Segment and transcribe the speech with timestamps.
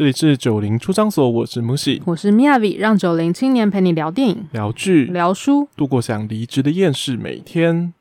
[0.00, 7.92] 这里是九零出张所，我是木喜，我是 Miyavi，让九零青年陪你聊电影、聊剧、聊书，度过想离职的厌世每天。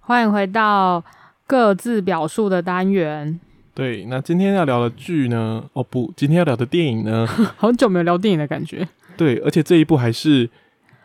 [0.00, 1.04] 欢迎回到
[1.46, 3.38] 各自表述的单元。
[3.72, 5.62] 对，那今天要聊的剧呢？
[5.74, 7.24] 哦不，今天要聊的电影呢？
[7.56, 8.88] 好久没有聊电影的感觉。
[9.16, 10.50] 对，而且这一部还是。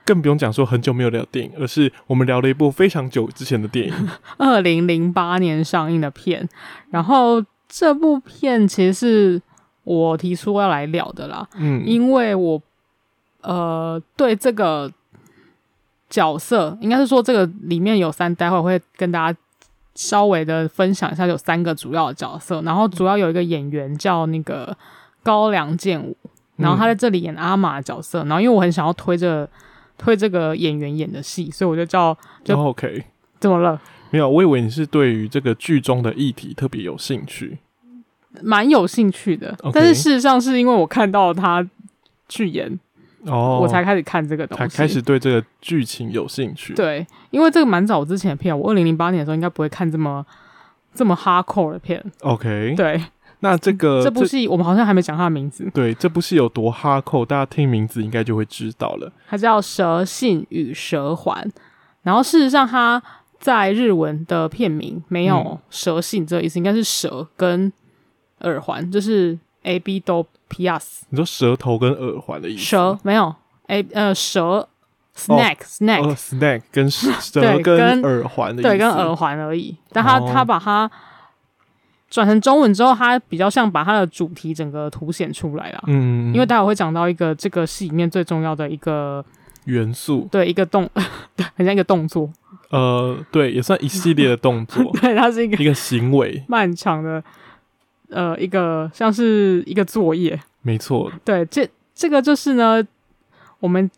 [0.07, 6.47] 更不用讲说很久没有聊电影，而是我们聊了一部非常久之前的电影， 二零零八年上映的片。
[6.91, 9.41] 然后这部片其实是
[9.83, 12.61] 我提出要来聊的啦，嗯，因为我
[13.41, 14.89] 呃对这个
[16.09, 19.37] 角色，应该是说这个里面有三，待会我会跟大家
[19.93, 24.73] 稍微的分享一下，有三个主要的角色，然后主要有一个演员叫那个
[25.21, 26.15] 高良健吾，
[26.55, 29.49] 然后他在这里演阿玛角色，然后因为我很想要推这个。
[29.97, 33.03] 推这个演员演的戏，所以我就叫就 OK。
[33.39, 33.79] 怎么了？
[34.09, 37.57] 没有，我以为你是对于这个剧中的议题特别有兴趣，
[38.41, 39.55] 蛮有兴趣的。
[39.61, 39.71] Okay.
[39.73, 41.67] 但是事实上是因为我看到他
[42.29, 42.79] 去演
[43.25, 46.73] 哦，我才开始看这个东西，才开始对这个剧情有兴趣。
[46.73, 50.25] 对，因为这个蛮早之前的片，我二零零八年的时候应该不会看这么
[50.95, 52.03] 这么 hardcore 的片。
[52.21, 53.01] OK，对。
[53.39, 55.69] 那这个这部戏我们好像还没讲他的名字。
[55.71, 59.11] 对，这部戏有多哈扣，大家听名字应该就会知道了。
[59.29, 61.43] 它叫《蛇信与蛇环》，
[62.01, 63.01] 然后事实上它
[63.39, 67.71] 在日文的片名没有“蛇信”这个意思，嗯、应该是“蛇”跟
[68.41, 71.05] “耳环”，就是 “a b do p s”。
[71.09, 72.63] 你说舌头跟耳环的意思？
[72.63, 73.35] 蛇没有
[73.67, 74.67] A 呃蛇
[75.15, 77.11] snack、哦、snack、哦、snack 跟蛇
[77.61, 79.77] 跟耳环的意思，对，跟耳环而已。
[79.91, 80.89] 但他他、哦、把它。
[82.09, 85.83] 转成中文之后，它比较像把它的主题整个凸显出来了。
[85.87, 89.23] 嗯，因为待会会讲到一个这个戏里面最重要的一个
[89.65, 90.89] 元素，对，一个动，
[91.35, 92.29] 对，很像一个动作。
[92.69, 94.83] 呃，对，也算一系列的动作。
[95.01, 97.23] 对，它是一个一个行为，漫长的，
[98.09, 100.39] 呃，一个像是一个作业。
[100.61, 101.11] 没错。
[101.25, 102.81] 对，这这个就是呢，
[103.59, 103.89] 我们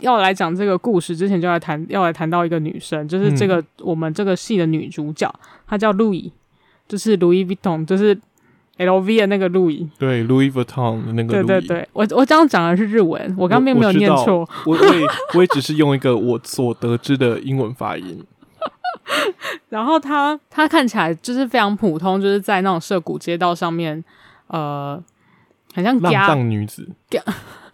[0.00, 5.32] 要来讲这个故事之前，就来谈，要来谈到一个女生，就是这个、嗯、我们这个戏的女主角，
[5.66, 6.32] 她叫路易。
[6.88, 8.18] 就是 Louis Vuitton，就是
[8.78, 11.46] L V 的那个 Louis，对，Louis Vuitton 的那个 Louis。
[11.46, 18.24] 对对对，我我这样讲的是日文，我刚刚并没有念错，我我，也我也只是用一个我所得知的英文发音。
[19.70, 24.04] 然后她她看起来就是非常普通，就是在那种涩谷街道上面，
[24.48, 25.02] 呃，
[25.74, 26.88] 很像浪荡女子，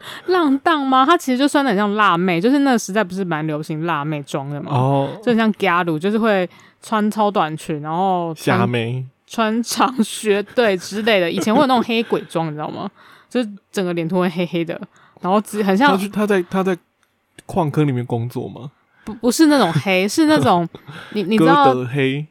[0.27, 1.05] 浪荡吗？
[1.07, 6.49] 她其实就穿得很像辣妹，就是那个时代不是蛮流行辣妹装的嘛，哦，就很像 Garu，就是会。
[6.85, 8.69] 穿超短裙，然后穿
[9.25, 11.31] 穿长靴，对之类的。
[11.31, 12.91] 以前会有那种黑鬼装，你知道吗？
[13.31, 14.75] 就是整个脸涂会黑黑的，
[15.21, 15.97] 然后只很像。
[16.11, 16.77] 他在他在
[17.47, 18.73] 矿坑里面工作吗？
[19.05, 20.69] 不，不是那种黑， 是那种
[21.13, 22.27] 你你知道黑？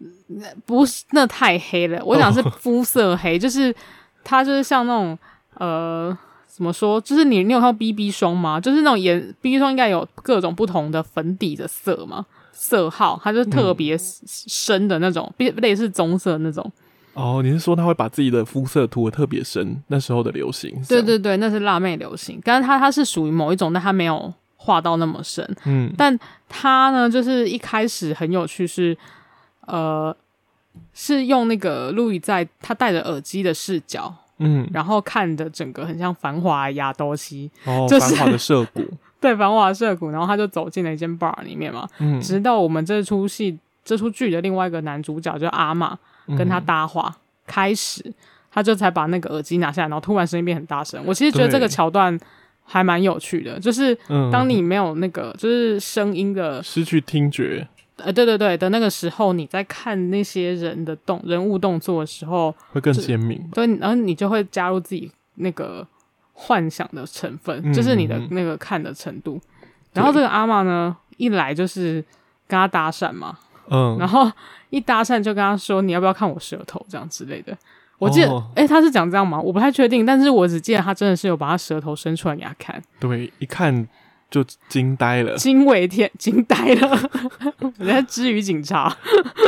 [0.66, 2.04] 不是，那太黑了。
[2.04, 3.74] 我想是肤色黑，就是
[4.22, 5.18] 他就是像那种
[5.54, 6.18] 呃，
[6.54, 7.00] 怎么说？
[7.02, 8.60] 就是你你有看到 BB 霜吗？
[8.60, 12.26] 就是那种颜 BB 霜应该有各种不同的粉底的色嘛？
[12.52, 16.70] 色号，它就特别深的那种，类、嗯、类似棕色那种。
[17.14, 19.82] 哦，你是说他会把自己的肤色涂的特别深？
[19.88, 20.80] 那时候的流行？
[20.88, 22.40] 对对对，那是辣妹流行。
[22.44, 25.46] 但是它它是属于某一种，但它没有画到那么深。
[25.66, 28.98] 嗯，但它呢，就是一开始很有趣是，是
[29.68, 30.16] 呃，
[30.94, 34.14] 是用那个路易在他戴着耳机的视角，
[34.44, 38.84] 嗯，然后看的整个很像繁华亚多西，哦，就是、繁华的涩谷。
[39.22, 41.88] 对，繁华涩谷，然后他就走进了一间 bar 里面嘛。
[42.00, 45.96] 嗯，直到我们这出戏、这出剧的另外一个男主角就阿玛
[46.38, 47.16] 跟他搭话、嗯、
[47.46, 48.04] 开始，
[48.52, 51.00] 他就才把那个耳机拿下来，然后突然声音变很大声。
[51.06, 52.20] 我其实觉得这个桥段
[52.64, 53.96] 还蛮有趣的，就是
[54.32, 57.68] 当你没有那个就是声音的失去听觉，
[58.06, 63.42] 呃，对对对的那个时候，你在看那些人的动人物动作的时候会更鲜明。
[63.54, 65.88] 对，然后你就会加入自己那个。
[66.34, 69.40] 幻想的成分，嗯、就是你的那个看的程度。
[69.62, 72.04] 嗯、然后这个阿玛呢，一来就是
[72.48, 73.38] 跟他搭讪嘛，
[73.70, 74.32] 嗯，然后
[74.72, 77.56] 一搭讪就跟他说：“你要不要看我舌头？”这样之类的。
[78.00, 79.40] 我记得，哎、哦欸，他是讲这样吗？
[79.40, 82.82] 我不太确定，但是我只记得他真的是有把他舌头伸出来给他看。
[83.00, 83.88] 对，一看
[84.32, 87.12] 就惊呆了，惊为天，惊呆了。
[87.78, 88.96] 人家之于警察，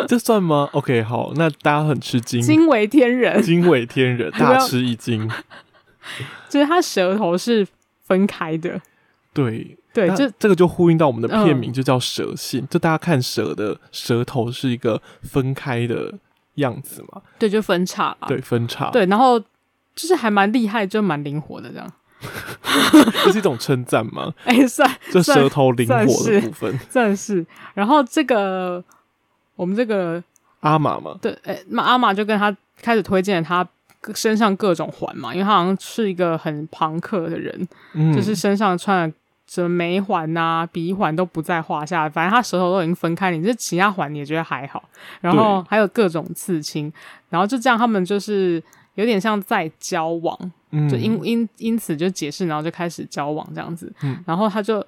[0.07, 5.27] 这算吗？OK，好，那大家很吃惊，惊为天人，惊为天人， 大吃一惊。
[6.49, 7.65] 就是他舌头是
[8.05, 8.81] 分开的，
[9.33, 12.61] 对对，这这个就呼应到我们的片名，就叫蛇信。
[12.61, 16.13] 嗯、就大家看蛇的舌头是一个分开的
[16.55, 17.21] 样子嘛？
[17.39, 21.93] 对，就分叉，对，分叉，对，然后就是还蛮厉害，就蛮灵活的这样。
[23.25, 24.33] 这是一种称赞吗？
[24.45, 25.95] 哎、欸，算，这舌头灵活
[26.29, 27.45] 的部分， 算是。
[27.73, 28.83] 然后这个
[29.55, 30.23] 我们这个
[30.61, 33.67] 阿玛嘛，对，哎、欸，那阿玛就跟他开始推荐他
[34.13, 39.15] 身上各种环嘛，因为他好像是一个很庞克的人，嗯、就是身上穿的
[39.47, 44.83] 什么眉环啊、鼻环都不在话下，反正他舌头都已经分开，你这其他环你也觉得还好。
[45.21, 46.91] 然后还有各种刺青，
[47.29, 48.61] 然后就这样，他们就是
[48.95, 50.51] 有点像在交往。
[50.89, 53.93] 就因因因此就解释，然后就开始交往这样子。
[54.01, 54.83] 嗯，然后他就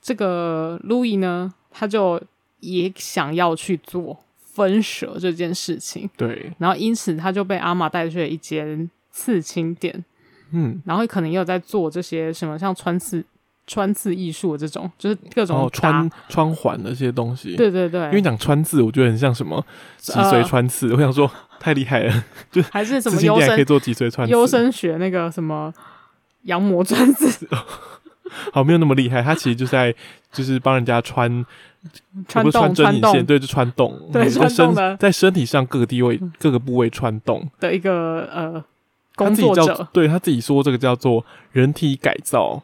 [0.00, 2.20] 这个路易呢，他就
[2.60, 6.08] 也想要去做分舍这件事情。
[6.16, 10.04] 对，然后因此他就被阿玛带去了一间刺青店。
[10.50, 13.24] 嗯，然后可能也有在做这些什么像穿刺
[13.66, 17.56] 穿刺艺术这种，就是各种、哦、穿穿环的这些东西。
[17.56, 19.64] 对对对，因为讲穿刺，我觉得很像什么
[19.96, 20.88] 脊髓穿刺。
[20.88, 21.30] 呃、我想说。
[21.62, 25.72] 太厉害了， 就还是什么优生可以做脊髓穿，优生学那个什么
[26.42, 27.48] 羊膜穿刺，
[28.52, 29.22] 好，没有那么厉害。
[29.22, 29.94] 他其实就在
[30.32, 31.46] 就是帮人家穿
[32.26, 34.96] 穿洞穿针引线，对，就穿洞，对，穿洞的。
[34.96, 37.48] 在身体上各个地位各个部位穿洞。
[37.60, 38.64] 的一个呃
[39.14, 42.60] 工作者，对他自己说这个叫做人体改造，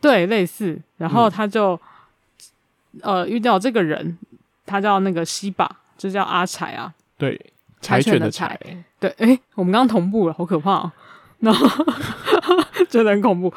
[0.00, 0.80] 对，类似。
[0.98, 1.80] 然后他就、
[2.92, 4.16] 嗯、呃遇到这个人，
[4.64, 7.40] 他叫那个西巴，就叫阿柴啊，对。
[7.80, 8.58] 柴犬的柴，
[8.98, 10.92] 对，哎、欸，我们刚刚同步了，好可怕哦、喔，
[11.40, 11.84] 然后
[12.90, 13.52] 真的很恐怖。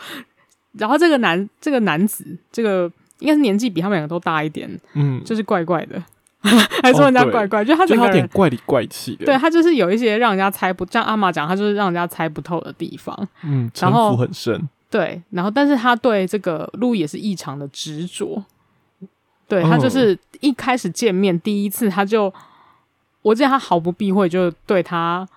[0.73, 2.89] 然后这个男，这个男子，这个
[3.19, 6.01] 应该是年纪比他们两个都大一点，嗯，就是怪怪的，
[6.81, 18.41] 还说人家怪怪，哦、就他整个有点怪里怪气的，对他就是有一些让人家猜不，像阿玛讲，他就是让人家猜不透的地方，嗯，城府很深，对，然后但是他对这个路也是异常的执着，
[19.47, 22.33] 对他就是一开始见面、嗯、第一次他就。
[23.21, 25.27] 我记得他毫不避讳，就对他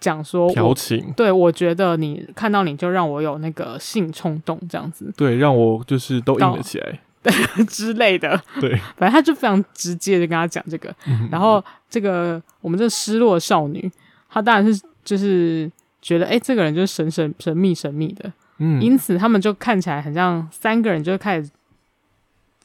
[0.00, 1.12] 讲说调情。
[1.16, 5.12] 对，我觉得你看到你就让我有那个性冲动，这样子。
[5.16, 7.32] 对，让我就是都硬了起来，对
[7.66, 8.40] 之类的。
[8.60, 10.94] 对，反正他就非常直接的跟他讲这个。
[11.06, 13.90] 嗯、然后这个我们这失落少女，
[14.30, 15.70] 她当然是就是
[16.00, 18.32] 觉得，哎、欸，这个人就是神神神秘神秘的。
[18.58, 21.50] 嗯，因此他们就看起来很像三个人，就开始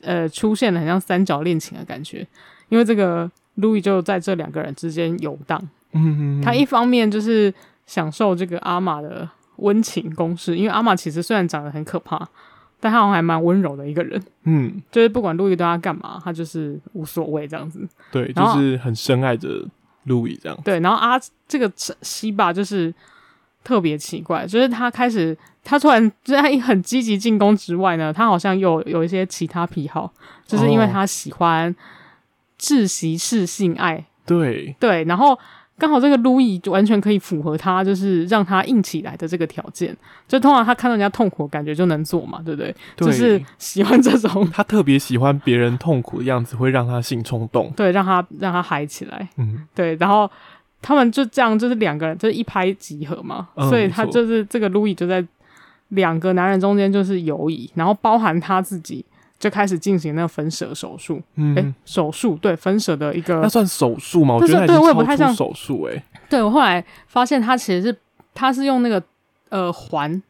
[0.01, 2.25] 呃出现了很像三角恋情的感觉，
[2.69, 3.29] 因为这个。
[3.55, 5.61] 路易就在这两个人之间游荡，
[5.91, 7.53] 嗯，他一方面就是
[7.85, 12.17] 享受这个阿玛的温情攻势，因为阿玛其实虽然长得很可怕，
[12.79, 19.47] 但他好像还蛮温柔的一个人，嗯，就是不管路易对他干嘛，他就是无所谓这样子，对，就是很深爱着
[20.05, 21.71] 路易这样，对，然后阿这个
[22.01, 22.91] 西巴就是
[23.63, 30.11] 特别奇怪，就是他开始他突然就是他很积极进攻之外呢，他好像又有，有一些其他癖好，
[30.47, 31.69] 就是因为他喜欢。
[31.69, 31.75] 哦
[32.63, 35.37] 窒息式性爱，对对，然后
[35.77, 39.93] 刚好这个路易完全可以符合他，就是让他硬起来的这个条件。
[40.29, 42.73] 就通常他看到人家痛苦，感觉就能做嘛，对不对？
[42.95, 49.93] 对，就是喜欢这种，他特别喜欢别人痛苦的样子，会让他性冲动，对，让他让他嗨起来，嗯，对。
[49.95, 50.31] 然后
[50.81, 55.21] 他们就这样，就是两个人，就是一拍即合嘛，嗯，所以他就是这个路易就在
[55.89, 59.03] 两个男人中间就是游移，然后包含他自己。
[59.43, 64.35] 就开始进行那个分舍手术，嗯，欸、手术对分舍的一个，那算手术吗？
[64.35, 67.97] 我觉得对，我也不太像手术，哎，对我后来发现他其实是
[68.33, 69.03] 他是用那个
[69.49, 70.23] 呃环。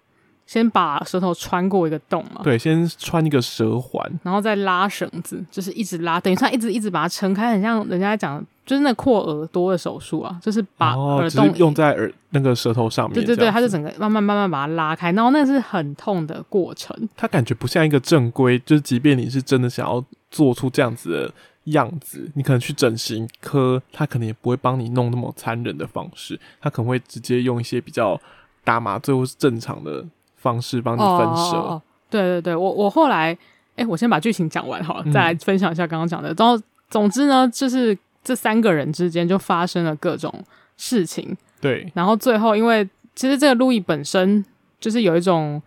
[0.54, 21.34] 先把舌头穿过一个洞嘛，对，先穿一个舌环，然后再拉绳子，就是一直拉，等于他一直一直把它撑开，很像人家讲，就是那扩耳朵的手术啊，就是把耳洞、哦、用在耳那个舌头上面，对对对，他就整个慢慢慢慢把它拉开，然后那是很痛的过程，他感觉不像一个正规，就是即便你是真的想要做出这样子的
[21.64, 28.22] 样子，你可能去整形科，他可能也不会帮你弄那么残忍的方式，他可能会直接用一些比较
[28.64, 30.06] 打麻醉或是正常的。
[30.44, 31.58] 方式帮你分舌。
[31.58, 33.36] 哦，对对对，我我后来，
[33.78, 36.36] 哎，我先把剧情讲完好了，再来分享一下刚刚讲的。
[36.38, 40.32] 然后，总之呢，就是这三个人之间就发生了各种
[40.76, 41.36] 事情。
[41.62, 44.44] 对，然后最后，因为其实这个路易本身
[44.82, 45.62] 就是有一种，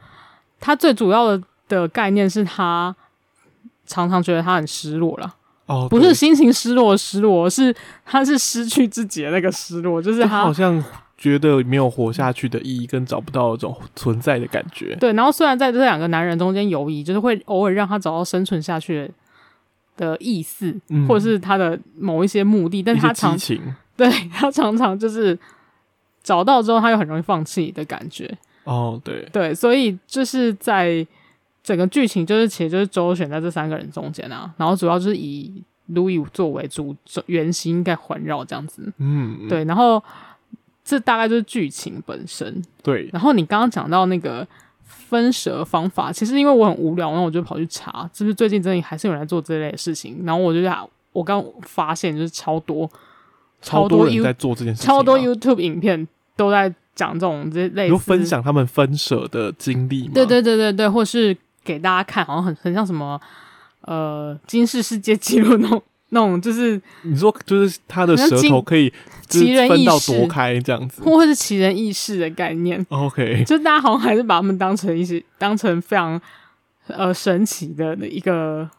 [0.60, 2.94] 他最主要的的概念是他
[3.86, 5.34] 常常觉得他很失落了。
[5.64, 10.84] 哦，不是心情失落失落，是他是失去自己的那个失落，就是他好像。
[11.18, 14.94] 觉得没有活下去的意义，跟找不到一种存在的感觉。
[14.96, 19.10] 对，然后虽然在这两个男人中间游移，就是会偶尔让他找到生存下去
[19.96, 23.34] 的意思，嗯、或者是他的某一些目的，但是他常
[23.96, 25.38] 对他常常就是
[26.22, 28.36] 找到之后，他又很容易放弃的感觉。
[28.64, 31.06] 哦，对对，所以就是在
[31.62, 36.94] 整个剧情，就是其实就是周旋在这三个人中间啊，然后主要就是以路易作为主
[37.24, 38.92] 圆心，应该环绕这样子。
[38.98, 40.04] 嗯，对，然后。
[40.86, 42.62] 这大概就是剧情本身。
[42.80, 44.46] 对，然后你刚刚讲到那个
[44.84, 50.22] 分蛇方法，其实因为我很无聊，然后我就跑去查，是不是最近真的还是有人在做这类的事情？
[50.24, 52.88] 然后我就想，我刚发现就是超多，
[53.60, 60.12] 超多人在做这件事情，超多 YouTube 影片都在讲这种这类，有分享他们分蛇的经历吗？
[60.14, 63.20] 对对对对对，或是给大家看，好像很很像什么
[63.80, 65.82] 呃，金氏世界纪录那种。
[66.10, 68.92] 那种就是你说，就是他的舌头可以
[69.28, 72.84] 奇人分到多开这样子，或者是奇人异事的概念。
[72.90, 76.20] OK， 就大家好像还是把他们当成一些当成非常
[76.86, 78.70] 呃神奇的一个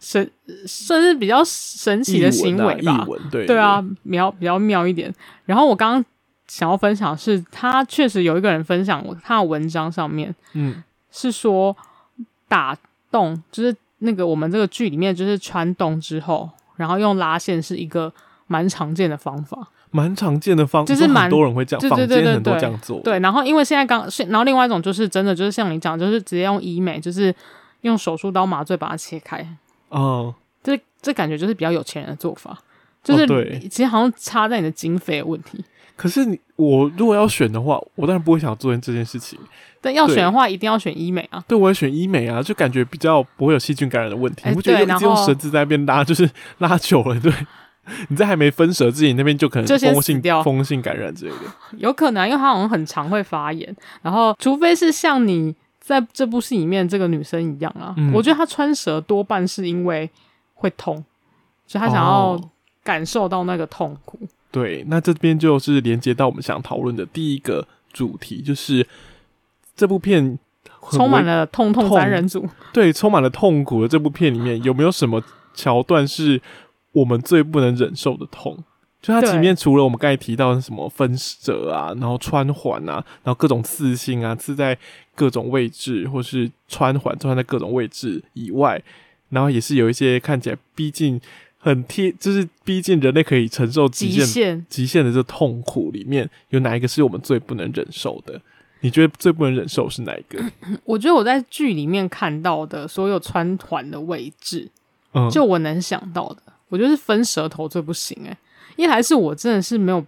[0.00, 0.28] 神，
[0.66, 3.06] 甚至比较神奇的行为吧。
[3.30, 5.14] 对对啊，比较比较妙一点。
[5.44, 6.04] 然后我刚刚
[6.48, 10.82] 想要分享的是，他确实有一个人分享我他的文章上面，嗯，
[11.12, 11.76] 是说
[12.48, 12.76] 打
[13.12, 13.76] 洞就是。
[13.98, 18.12] 那个我们这个剧里面就是穿洞之后，然后用拉线是一个
[18.46, 23.00] 蛮常见的方法，蛮常见的方法，就是蛮多人会这样，对对对对，很多这样做。
[23.00, 27.34] 对，然后因为现在刚，然后另外一种就是真的就是像你讲，就是直接用医美，就是
[27.80, 29.46] 用手术刀麻醉把它切开。
[29.88, 32.58] 哦，这这感觉就是比较有钱人的做法，
[33.02, 33.26] 就是、
[33.70, 35.64] 其实好像差在你的经费的问题。
[35.96, 39.38] 可是你我如果要选的话，我当然不会想做这件事情。
[39.80, 41.42] 但要选的话，一定要选医美啊！
[41.46, 44.42] 对，我也选医美啊，就感觉比较不会有细菌感染的问题。
[44.48, 47.32] 你不觉得一直用绳子在那边拉，就是拉久了，对，
[48.08, 51.38] 你在还没分舌之前，那边就可能风性风性感染之类的。
[51.76, 53.74] 有可能，因为它好像很常会发炎。
[54.02, 60.10] 然后，除非是像你在这部戏里面这个女生一样啊，嗯、我觉得她穿舌多半是因为
[60.54, 60.96] 会痛，
[61.66, 62.40] 所以她想要
[62.82, 64.18] 感受到那个痛苦。
[64.22, 68.86] 哦、对，那这边就是连接到我们想讨论的第一个主题，就是。
[69.78, 70.38] 这部片
[70.90, 75.22] 充满了痛痛三人组，对，充满了痛苦的这部片里面有没有什么
[75.52, 76.40] 桥段是
[76.92, 78.56] 我们最不能忍受的痛？
[79.02, 84.78] 就它前面除了我们刚才提到的什么分折啊，然后穿环啊，然后各种刺心啊，刺在
[85.14, 88.82] 各种位置，或是穿环穿在各种位置以外，
[89.28, 91.20] 然后也是有一些看起来逼近
[91.66, 98.40] 很贴，就是逼近人类可以承受极限极限，的这痛苦里面，有哪一个是我们最不能忍受的？
[98.82, 100.40] 你觉得最不能忍受是哪一个？
[100.84, 104.70] 我觉得我在剧里面看到的所有穿环的位置，
[105.12, 108.38] 嗯，就我能想到的，我觉得是分舌头最不行哎、欸，
[108.76, 110.06] 一来是我真的是没有，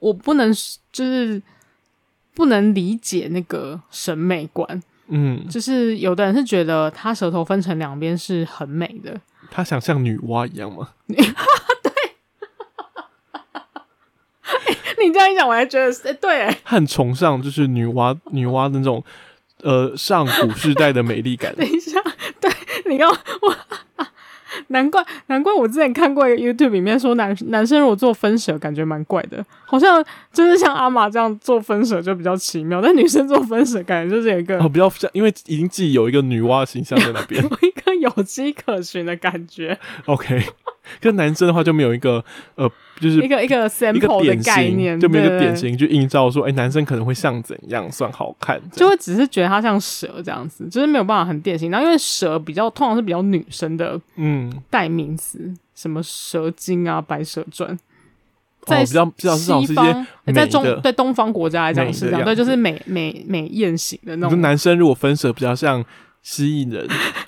[0.00, 0.52] 我不能
[0.92, 1.40] 就是
[2.34, 9.18] 不能理解那个审美观，嗯，就是有的人是觉得他舌头分成两边是很美的，
[9.50, 10.90] 他想像女娲一样吗？
[15.00, 19.02] 你这样一讲，我还觉得哎、欸、对、欸，很崇尚就是女娲女娲的那种
[19.62, 21.54] 呃上古时代的美丽感。
[21.56, 22.02] 等一下，
[22.40, 22.50] 对，
[22.86, 23.16] 你看我，
[24.68, 39.78] 难怪难怪我之前看过一个 YouTube 里面说男男生如果做分舍感觉蛮怪的，好像就是像阿玛这样做分舍就比较奇妙，但女生做分舍感觉就是有一个哦比较像，因为已经自己有一个女娲形象在那边， 有一个有迹可循的感觉。
[40.06, 40.42] OK。
[41.00, 51.70] 跟男生的话就没有一个呃，就是一个一个 sample 的概念，就没有一个典型，去映照说，哎、欸，男生可能会像怎样算好看，就会只是觉得他像蛇这样子，就是没有办法很典型。
[51.70, 57.78] 然后因为蛇比较通常是比较女生的，嗯，代名词，什么蛇精啊、白蛇传，
[58.66, 59.74] 在比较比较是些
[60.32, 64.40] 在中对东方国家来讲是这样，对，就是美美美艳型的那种。
[64.40, 65.84] 男生如果分舌比较像
[66.22, 66.88] 蜥蜴人。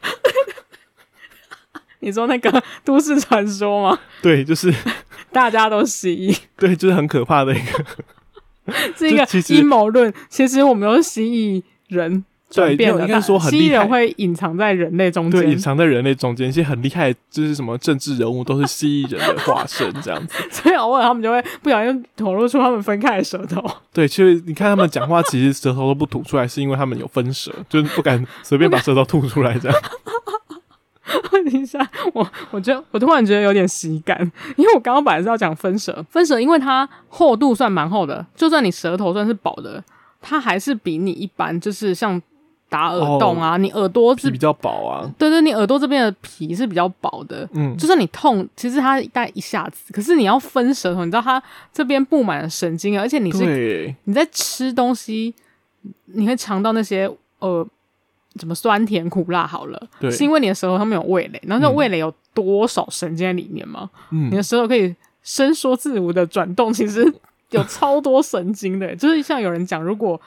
[2.00, 3.98] 你说那个 都市传说吗？
[4.20, 4.72] 对，就是
[5.32, 6.36] 大家都蜥蜴。
[6.56, 10.12] 对，就是很可怕的一个，是一个阴谋论。
[10.28, 13.62] 其实我们都是蜥蜴人转变的，应该说很厉害。
[13.62, 16.48] 蜥蜴人会隐藏在人类中间，对，隐藏在人类中间。
[16.48, 20.34] 一些很厉害，就是什么政治人物都是蜥蜴人的化身，这样子。
[20.50, 23.64] 所以偶尔他们就会不小心吐露出他们分开的舌头。
[23.92, 29.78] 对，其实你看他们讲话，其实舌头都不吐出来，是因为他们有分舌，就是不敢随便把舌头吐出来这样。
[31.32, 31.78] 问一下，
[32.12, 34.18] 我我觉得我突然觉得有点喜感，
[34.56, 39.82] 因为我刚刚本来是要讲分舌，分舌因为它厚度算蛮厚的，就算你舌头算是薄的，
[40.20, 42.20] 它还是比你一般就是像
[42.68, 55.34] 打耳洞啊，哦、你耳朵是比较薄啊，对，对对，你耳朵这边的皮是比较薄的，嗯，就算你痛，其实它大概一下子，可是你要分舌头，你知道它这边布满了神经，而且你是你在吃东西，
[56.06, 57.66] 你会尝到那些呃。
[58.38, 60.10] 怎么酸甜苦辣好了，对。
[60.10, 63.90] 是因为你的舌头上面有味蕾，然后那个味蕾有多少神经在里面吗？
[64.10, 67.04] 嗯，你的舌头可以伸缩自如的转动，其实
[67.50, 70.20] 有超多神经的， 就是像有人讲，如果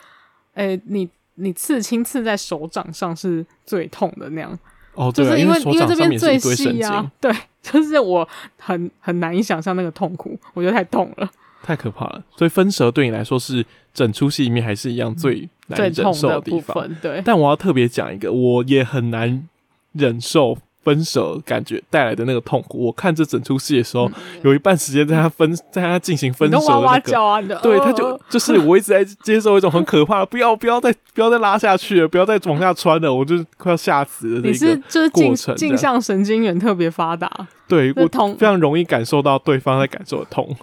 [0.56, 4.60] 诶、欸、你你刺青刺在手掌上是最痛的那样，
[4.94, 7.34] 哦，就是因为因为这边最细啊，对，
[7.64, 8.28] 就是我
[8.60, 11.32] 很很难以想象那个痛苦，我觉得太痛了，
[11.64, 12.24] 太可怕了。
[12.38, 16.88] 所以分舌对你来说是整出戏里面还是一样最难以忍受的地方。
[17.02, 19.48] 对，但我要特别讲一个，我也很难
[19.94, 20.58] 忍受。
[20.84, 24.14] 分手感觉带来的那个痛苦，我看这整出戏的时候，嗯、
[24.44, 34.42] 有一半时间在他分，在他进行分手的那个，哇哇叫啊、对，他就就是我一直在接受一种很可怕的，不要不要再不要再拉下去了，不要再往下穿了，我就快要吓死了。
[34.42, 37.32] 你是就是镜镜像神经元特别发达，
[37.66, 40.54] 对，我非常容易感受到对方在感受的痛。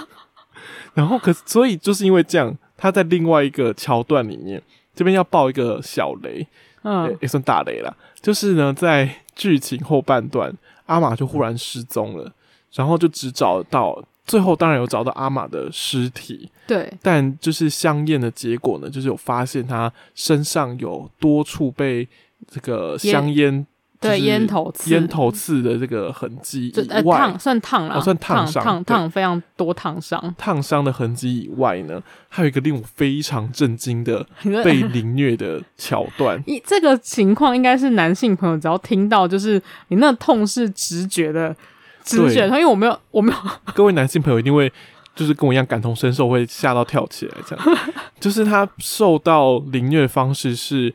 [0.92, 4.62] 然后可所以就是因为这样，他在另外一个桥段里面，
[4.94, 6.46] 这边要爆一个小雷，
[6.82, 9.22] 嗯，也算大雷了，就是呢在。
[9.36, 10.50] 剧情后半段，
[10.86, 12.32] 阿玛就忽然失踪了，
[12.72, 22.08] 然后就只找到最后，当然有找到阿玛的尸体，对，但就是相验的结果呢，就是有发现他身上有多处被
[22.48, 23.66] 这个香烟。
[24.08, 30.34] 对，烟头刺，烟头刺的这个痕迹以外，烫算烫了，哦，算烫伤，烫烫非常多烫伤。
[30.38, 34.26] 烫伤的痕迹以外呢，还有一个令我非常震惊的
[34.64, 36.42] 被凌虐的桥段。
[36.46, 41.54] 一这个情况应该是男性朋友只要听到，就是你那痛是直觉的，
[42.02, 42.46] 直觉。
[42.46, 43.38] 因为我没有，我没有。
[43.74, 44.72] 各位男性朋友一定会
[45.14, 47.34] 就是跟我一样感同身受，会吓到跳起来。
[47.46, 47.78] 这样，
[48.20, 50.92] 就是他受到凌虐方式是，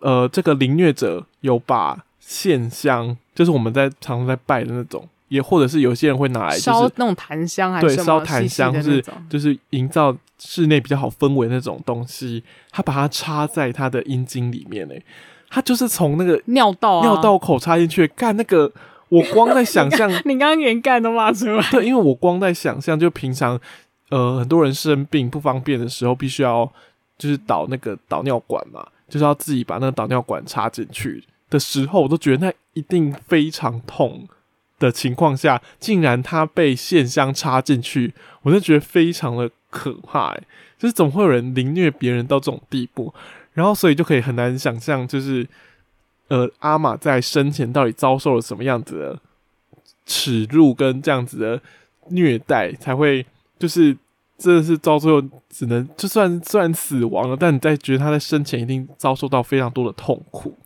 [0.00, 2.04] 呃，这个凌虐者有把。
[2.20, 12.44] 线香就是我们在常常在拜的那种，也或者是有些人会拿来烧那种檀香，还是对烧檀香，是就是营造室内比较好氛围那种东西。
[12.70, 15.02] 他把它插在他的阴茎里面，诶，
[15.48, 18.06] 他就是从那个尿道尿道口插进去。
[18.08, 18.70] 干那个，
[19.08, 21.70] 我光在想象， 你刚刚连干都骂出来。
[21.70, 23.58] 对，因为我光在想象，就平常
[24.10, 26.70] 呃很多人生病不方便的时候，必须要
[27.18, 31.24] 就是导那个导尿管嘛，就是要自己把那个导尿管插进去。
[31.50, 34.26] 的时候，我都觉得那一定非常痛
[34.78, 40.30] 的情况下，竟然他被线香插进去，我就觉得非常的可怕。
[40.30, 40.42] 诶，
[40.78, 43.12] 就是怎么会有人凌虐别人到这种地步？
[43.52, 45.46] 然后，所以就可以很难想象，就是
[46.28, 49.18] 呃，阿玛在生前到底遭受了什么样子的
[50.06, 51.60] 耻辱跟这样子的
[52.10, 53.26] 虐待，才会
[53.58, 53.94] 就是
[54.38, 55.20] 真的是到最后
[55.50, 60.56] 只能就算算死亡了，但你在觉得他在生前一定遭受到非常多的痛苦。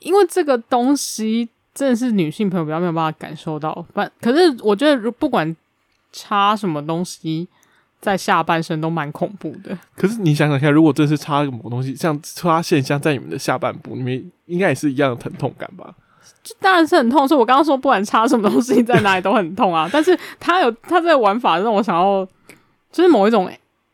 [0.00, 5.56] 因为这个东西真的是女性朋友比较没有办法感受到，反可是我觉得如不管
[6.12, 7.46] 插什么东西
[8.00, 9.76] 在下半身都蛮恐怖的。
[9.96, 15.94] 可是你想想看，如果真是插什么东西，像插线香在你们的下半部，你们应该也是一样的疼痛感吧？
[16.42, 19.88] 就当然是很痛，所以我刚刚说不管插什么东西在哪里都很痛啊。
[19.92, 22.26] 但是他有他这个玩法让我想要，
[22.92, 23.50] 就是某一种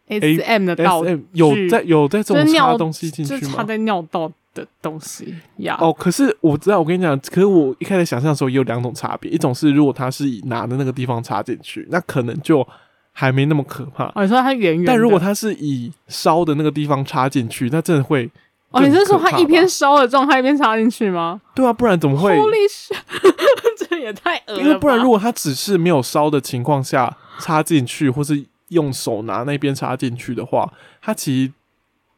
[0.09, 3.41] S M 的道具，有在有在这种插东西进去吗？
[3.41, 4.31] 就插在尿道。
[4.55, 12.67] 的东西呀，哦，可是我知道，我跟你讲，可是我一开始想象的时候也有两种差别，一种是如果他是以拿的那个地方插进去，那可能就
[13.13, 14.07] 还没那么可怕。
[14.15, 18.31] 哦，你说它圆圆，但如果它是以烧的那个地方插进去，那真的会
[18.71, 21.41] 哦，你是说它一边烧的状态一边插进去吗？
[21.55, 22.97] 对啊，不然怎么会？Holy shit，
[23.89, 24.61] 这也太恶了。
[24.61, 31.53] 因为不然，如果它只是没有烧的情况下插进去，或是用手拿那边插进去的话，它其实。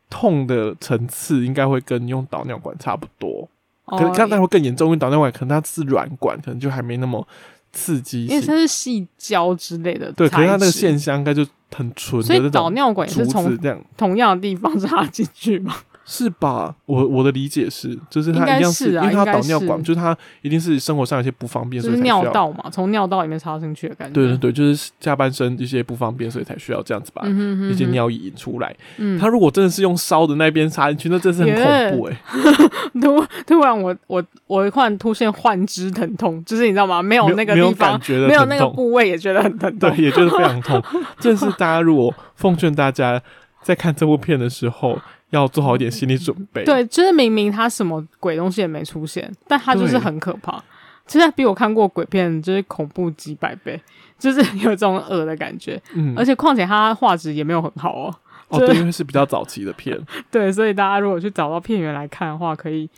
[0.08, 3.48] 痛的层次应该会跟用导尿管差不多，
[3.86, 4.86] 哦、可能这样会更严重。
[4.86, 7.26] 因为导尿管可能它是软管，可能就还没那么
[7.72, 8.26] 刺激。
[8.26, 12.26] 因为它是细胶之类的，对，可是它那个线香应该就很纯的。
[12.26, 15.74] 所以导尿管也是从这样同样的地方插进去吗？
[16.08, 16.72] 是吧？
[16.86, 24.14] 我我的理解是，就是他一样是，是啊、因为他导尿管，是就是他一定是生活上有些不方便，所以尿道嘛，从尿道里面插进去的感觉。
[24.14, 28.74] 对对对，就是下半身一些不方便，所以才需要这样子把一些尿液引出来。
[28.98, 31.52] 嗯，他如果真的是用烧的那边插进去，那真是很
[31.90, 32.68] 恐怖哎、欸！
[33.02, 37.02] 突突然我，我我我忽然突现幻肢疼痛，就是你知道吗？
[37.02, 40.80] 没有那个地方，没有，没有那个部位也觉得很疼痛，对，也觉得非常痛。
[41.18, 43.20] 这是大家如果奉劝大家
[43.62, 44.98] 在看这部片的时候。
[45.30, 46.62] 要做好一点心理准备。
[46.62, 50.56] 对，就是明明他什么鬼东西也没出现，但他就是很可怕。
[51.04, 53.78] 其实他比我看过鬼片就是恐怖几百倍，
[54.20, 55.82] 就是 有这种恶的感觉。
[55.94, 58.14] 嗯，而且况且他画质也没有很好哦。
[58.50, 60.00] 哦，对，因为是比较早期的片。
[60.30, 62.88] 对，所以大家如果去找到片源来看的话，可以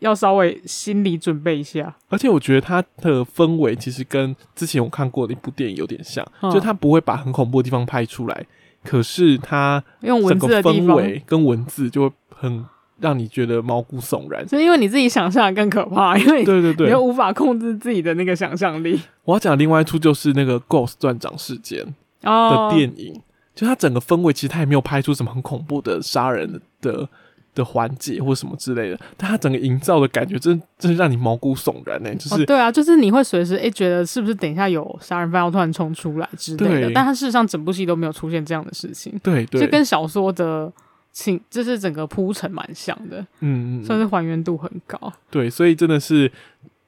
[0.00, 1.94] 要稍微心理准备一下。
[2.08, 8.44] 而且我觉得它的氛围其实跟之前我看过的一部电影有点像，嗯、就他不会把很恐怖的地方拍出来。
[8.84, 12.64] 可是它用文字的氛围跟文字就会很
[12.98, 19.00] 让你觉得毛骨悚然，所以因为你自己想象的更可怕，因为对对对，你又无法控制自己的那个想象力。
[19.24, 21.84] 我要讲另外一出就是那个《Ghost 断掌事件》
[22.70, 23.20] 的电影，哦、
[23.54, 27.08] 就它整个氛围其实它也没有拍出什么很恐怖的杀人的。
[27.54, 32.14] 的环节或什么之类的，但他整个营造的感觉真真是让你毛骨悚然呢、欸。
[32.14, 39.18] 就是、哦、对啊，就是你会随时诶、欸、觉得是不是等一下有杀人犯要突然冲出来之类的，但他事实上整部戏都没有出现这样的事情。
[39.22, 40.72] 对对，就跟小说的
[41.12, 45.12] 情，就是整个铺陈蛮像的，嗯嗯，算是还原度很高。
[45.30, 46.30] 对，所以真的是。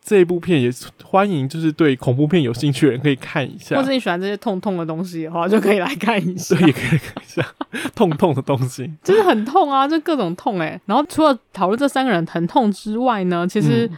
[0.04, 0.68] 这一部片也
[1.04, 6.54] 欢迎，就是对恐怖片有兴趣的人可以看一下，或者你喜欢这些痛痛的东西的话，就可以来看一下。
[6.58, 7.46] 对，也可以看一下
[7.94, 10.80] 痛痛的东西， 就是很痛啊，就各种痛哎、欸。
[10.86, 13.88] 然后除了讨论这三个人疼痛之外呢，其实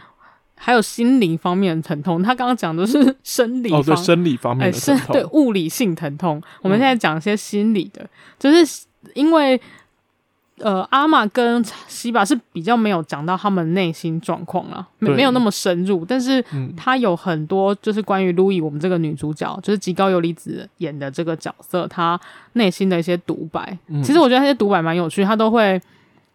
[0.55, 2.21] 还有心灵方面的疼痛。
[2.21, 6.39] 他刚刚讲的是生理方，哦，对，生理方面的疼痛，欸、对，物理性疼痛。
[6.61, 9.59] 我们现在讲一些心理的，就是因为。
[10.59, 16.41] 呃，阿玛跟西巴是比较没有讲到他们内心状况啦，没没有那么深入，但是
[16.77, 22.17] 他有很多就是关于路易我们这个女主角，就是极高游离子演的这个角色，她
[22.53, 23.77] 内心的一些独白。
[23.87, 25.81] 嗯、其实我觉得那些独白蛮有趣，他都会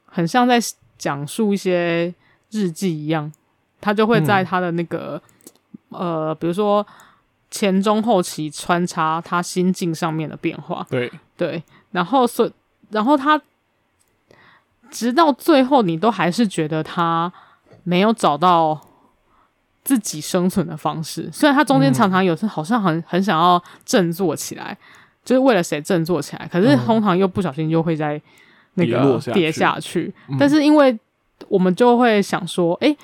[0.05, 0.59] 很像在
[0.99, 2.13] 讲述一些
[2.51, 3.33] 日记一样，
[3.81, 5.19] 他就会在他的那个、
[5.93, 6.87] 嗯、呃，比如说
[7.51, 10.87] 前中后期穿插他心境上面的变化。
[10.91, 12.51] 对对，然后所
[12.91, 13.41] 然后他。
[14.91, 17.33] 直到最后，你都还是觉得他
[17.85, 18.79] 没有找到
[19.83, 21.29] 自己生存的方式。
[21.33, 24.77] 虽然他中间常常有时好像很很想要振作起来，
[25.25, 28.21] 就是为了谁振作起来，可是通常又不小心就会在
[28.75, 30.13] 那个跌下去。
[30.39, 30.97] 但是因为
[31.49, 32.97] 我们就会想说，诶，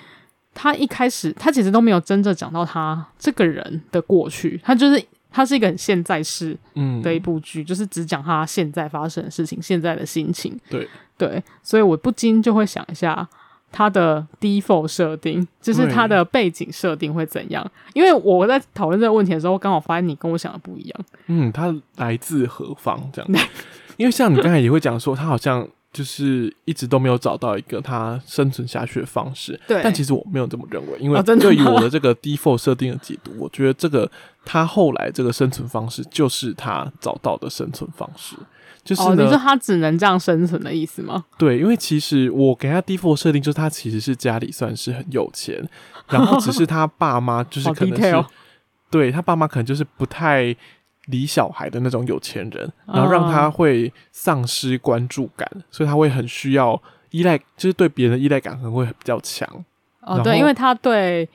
[0.55, 6.57] 他一开始他其实都没有真正讲到他这个人的过去，他就是他是一个很现在式
[7.03, 10.59] 的一部剧，就是只讲他现在发生的事情，现在的心情。
[10.69, 10.87] 对。
[11.19, 13.27] 对，所以我不禁就会想一下
[13.73, 17.69] 他的 default 设定，就是他的背景设定会怎样？
[17.95, 21.01] 因为我在讨论这个问题的时候，刚好发现你跟我想的不一样。
[21.27, 22.99] 嗯，他来自何方？
[23.13, 23.49] 这样，
[23.97, 29.59] 因为像你刚才也会讲说，他好像就是一直都没有找到一个他生存下去的方式。
[29.67, 34.11] 对，但其实我没有这么认为，因为对于我的这个 default 设定的解读，我觉得这个
[34.45, 38.37] 他后来这个生存方式就是他找到的生存方式。
[38.87, 41.25] 就是呢，哦，你说他只能这样生存的意思吗？
[41.37, 45.69] 对，因为其实我给他 default 设定就是他其实是家里算是很有钱，
[46.09, 48.25] 然后只是他爸妈 就是可能是，哦，
[48.89, 50.55] 对他爸妈可能就是不太
[51.07, 59.49] 理小孩的那种有钱人，然后让他会丧失关注感，哦，所以他会很需要依赖，就是对别人的依赖感可能会比较强。
[60.01, 61.29] 哦，对，因为他对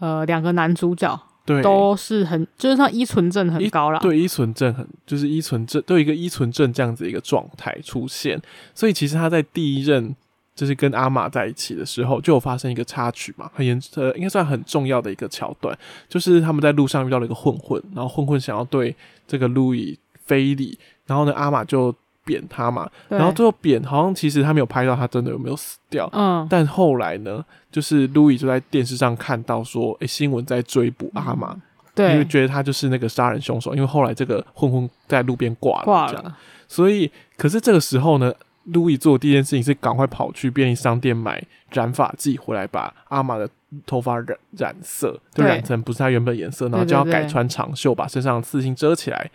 [0.00, 1.18] 呃两个男主角。
[1.46, 3.98] 对，都是很，就是他依存症很高啦。
[4.00, 8.38] 对，依存症很，就是依存症都有一个依存症这样子一个状态出现。
[8.74, 10.14] 所以其实他在第一任
[10.54, 15.78] 就是跟阿玛在一起的时候，就有发生一个插曲嘛，很严呃，应该算很重要的一个桥段，
[16.08, 18.94] 就是他们在路上遇到了一个混混，然后混混想要对
[19.26, 21.94] 这个路易非礼，然后呢，阿玛就。
[22.26, 26.06] 扁他嘛，然后最后扁，好像其实他没有拍到他真的有没有死掉。
[26.12, 31.56] 嗯，但后来呢，就是路易就在电视上看到说，诶、欸，新闻在追捕阿玛，
[31.94, 33.74] 对，因为觉得他就是那个杀人凶手。
[33.74, 36.36] 因为后来这个混混在路边挂了，挂了。
[36.68, 38.32] 所以，可是这个时候呢，
[38.64, 43.48] 路易做的第一件事情是赶快跑去便利商店买染发剂回来，把阿玛的
[43.86, 49.30] 头发染染色，就染成不是他原本颜色，然后就要改穿长袖，把身上的刺青遮起来。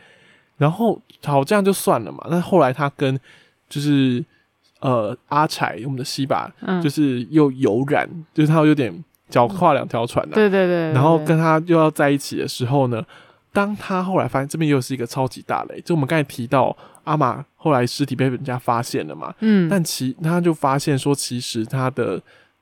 [0.62, 2.24] 然后好，这样就算了嘛。
[2.30, 3.20] 那后来他跟
[3.68, 4.24] 就是
[4.80, 6.48] 呃阿柴，我们的西巴，
[6.84, 10.36] 就是又有染，嗯、就是他有点脚跨两条船的、啊。
[10.36, 10.94] 对对对。
[10.94, 13.04] 然后跟他又要在一起的时候呢，
[13.52, 19.34] 当他后来发现这边又是一个超级大雷，就我们刚才提到阿玛后来尸体被人家发现了嘛。
[19.40, 19.68] 嗯。
[19.68, 22.22] 但其他就发现说，其实他的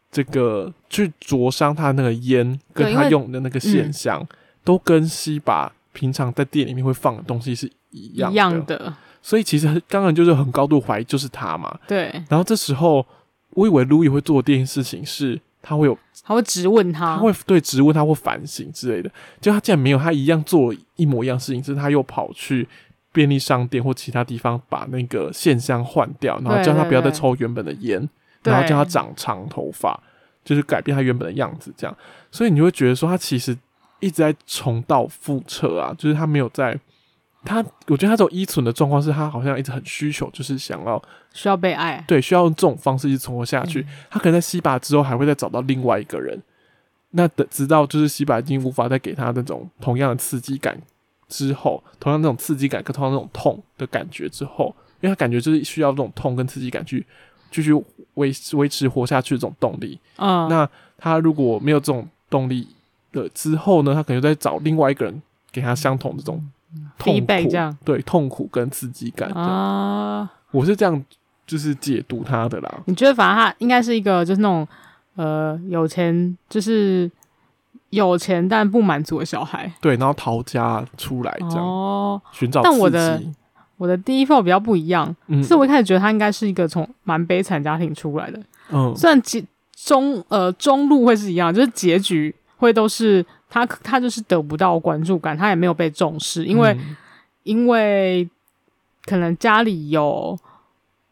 [0.09, 4.25] 这个去灼伤他那个烟，跟他用的那个线香，
[4.63, 7.69] 都跟西巴平常在店里面会放的东西是。
[7.91, 11.77] 一样，一样的，所以其实当然就是很高度怀疑就是他嘛。
[11.87, 12.11] 对。
[12.29, 13.05] 然后这时候，
[13.51, 19.11] 我以为路易会做的第一件事情是，他会有，他会质问他，他会对质问他会反省之类的。
[19.41, 22.67] 就他竟然没有，他一样做一模一样事情，是他又跑去
[23.11, 28.07] 便利商店或其他地方把那个线香换掉，然后叫他不要再抽原本的烟，
[28.43, 29.99] 然后叫他长长头发，
[30.45, 31.97] 就是改变他原本的样子，这样。
[32.31, 33.57] 所以你就会觉得说，他其实
[33.99, 36.79] 一直在重蹈覆辙啊，就是他没有在。
[37.45, 41.01] 他，我觉得他这种依存的状况是他好像一直很需求，就是想要
[41.33, 43.79] 需要被爱，对，需要用这种方式一直存活下去。
[43.81, 46.37] 嗯、他可能在西巴之后还会再找到另外一个人，
[47.11, 50.77] 那等直到就是西巴已经无法再给他那种同样的刺激感
[51.29, 57.05] 之后，同样那种刺激感跟同样那种痛的感觉之后，因为他感觉就是需要这种痛跟刺激感去
[57.49, 57.73] 继续
[58.15, 59.97] 维维持活下去的这种动力。
[60.17, 62.67] 嗯，那他如果没有这种动力
[63.13, 65.21] 的之后呢，他可能在找另外一个人
[65.53, 66.45] 给他相同的这种。
[66.97, 67.77] 痛苦，这样。
[67.83, 71.03] 对，痛苦跟刺激感啊，我是这样
[71.47, 72.81] 就是解读他的啦。
[72.85, 74.67] 你觉得反正他应该是一个就是那种
[75.15, 77.09] 呃有钱就是
[77.89, 82.61] 有钱但不满足的小孩，对，然后逃家出来这样哦，寻找。
[82.61, 83.21] 但我的
[83.77, 88.39] 我的第一份比较不一样，嗯、是我一开始觉得他应该是一个从蛮悲惨家庭出来的。
[88.71, 96.95] 嗯，虽然结中呃中路会是一样，就是结局会都是他他就是得不到关注感，他也没有被重视，因为、嗯、
[97.43, 98.29] 因为
[99.05, 100.37] 可能家里有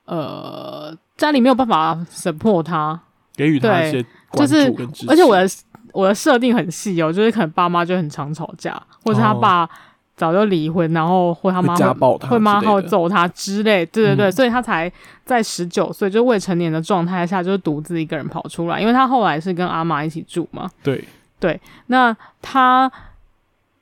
[0.06, 3.00] 呃家里没有办法 support 他，
[3.36, 5.50] 给予他一些关注跟支持，就是，而且我的
[5.92, 9.64] 我的设定很细哦，就是可能爸妈就很常吵架，或者他爸。
[9.64, 9.70] 哦
[10.18, 14.92] 早就离婚，然后或他妈会家暴他，会妈后揍他之类，对对对，嗯、所以他才
[15.24, 20.68] 在十九岁就未成年的状态下，就是独自一个人跑出来，因为他后来是跟阿妈一起住嘛。
[20.82, 21.08] 对
[21.40, 22.92] 对，那他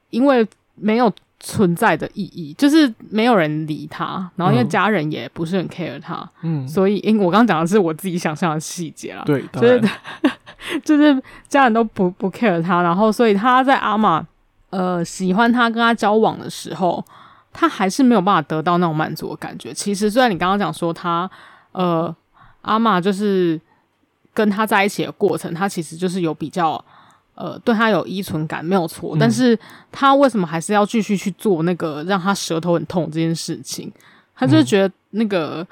[0.10, 9.82] 因为没有存在的意义，就是没有人理他，然后因为家人也不是很 care 他，嗯，所以因为我刚刚讲的是我自己想象的细节啦，对，就是
[10.84, 14.26] 就是家人都不不 care 他，然后所以他在阿玛。
[14.72, 17.02] 呃，喜欢他跟他交往的时候，
[17.54, 19.74] 他还是没有办法得到那种满足的感觉。
[19.74, 21.30] 其实，虽然你刚刚讲说他，
[21.72, 22.14] 呃，
[22.64, 23.62] 阿玛就是
[24.34, 26.84] 跟他在一起的过程，他其实就是有比较，
[27.36, 29.16] 呃，对他有依存感，没有错。
[29.16, 29.58] 嗯、但是
[29.92, 33.92] 他为什么还是要继续去做那个让他舌头很痛这件事情？
[34.36, 35.66] 他就是觉得那个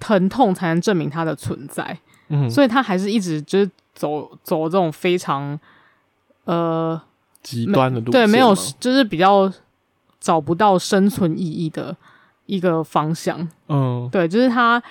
[0.00, 1.98] 疼痛才能证明他的存在。
[2.28, 5.58] 嗯，所以他还是一直就是走走这种非常，
[6.44, 7.00] 呃。
[7.44, 9.52] 极端的路对，没有，就是比较
[10.18, 11.94] 找不到生存意义的
[12.46, 13.46] 一个方向。
[13.68, 14.82] 嗯，对，就是他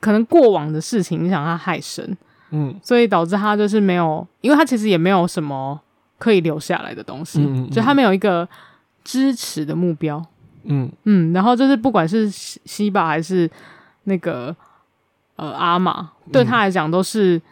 [0.00, 2.18] 可能过往的事情影响他太深，
[2.54, 5.78] 嗯，所以导致他就是没有，因为他其实也没有什么
[6.18, 8.48] 可以留下来的东西，嗯，嗯，就他没有一个
[9.02, 10.24] 支持的目标，
[10.64, 13.50] 嗯嗯，然后就是不管是西巴还是
[14.04, 14.54] 那个
[15.36, 17.42] 呃阿玛，对他来讲都是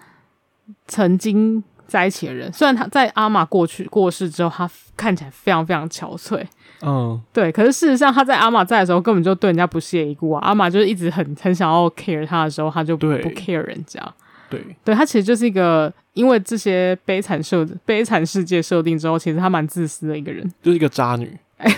[0.87, 1.63] 曾经。
[1.85, 6.43] 在一起的人，虽然他在阿玛过去过世之后，他看起来非常非常憔悴，
[6.81, 7.53] 嗯，对。
[7.53, 10.41] 可是事实上，他在阿玛在的时候，根本就对人家不屑一顾啊。
[10.43, 14.01] 阿玛就是一直很很想要 care 他的时候，他就不 care 人家。
[14.53, 21.39] 对，对他其实就是一个因为这些悲惨设悲惨世界设定之后，其实他蛮自私的一个人，就是一个渣女。
[21.57, 21.71] 哎、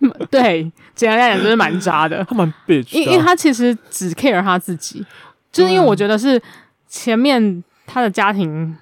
[0.00, 2.24] 欸，对，简单来讲就是蛮渣的。
[2.24, 5.04] 他蛮 bitch，因因为他其实只 care 他自己，
[5.52, 6.40] 就是因为我觉得是
[6.88, 7.62] 前面。
[7.92, 8.76] 他的家庭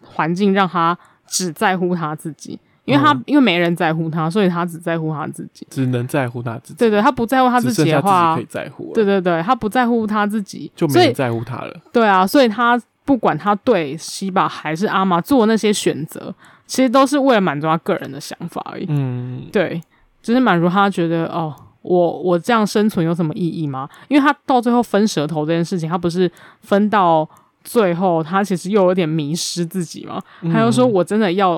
[0.00, 6.78] 环境让他只在乎他自己，因为他、嗯、因为没人在乎他，所以他只在乎他自己，只能在乎他自己。
[6.78, 8.92] 对对，他不在乎他自己的话，可以在乎。
[8.94, 11.74] 对对对，他不在乎他自己，就没人在乎他了。
[11.92, 16.34] 对啊，所以他不管他对西巴还是阿玛做那些选择，
[16.66, 18.86] 其实都是为了满足他个人的想法而已。
[18.88, 19.80] 嗯，对，
[20.22, 23.88] 就是满足他觉得哦，我我这样生存有什么意义吗？
[24.08, 27.28] 因为他到最后分舌头这件事情，他不是分到。
[27.66, 30.20] 最后，他其实又有点迷失自己嘛。
[30.52, 31.56] 他又说：“我真的要，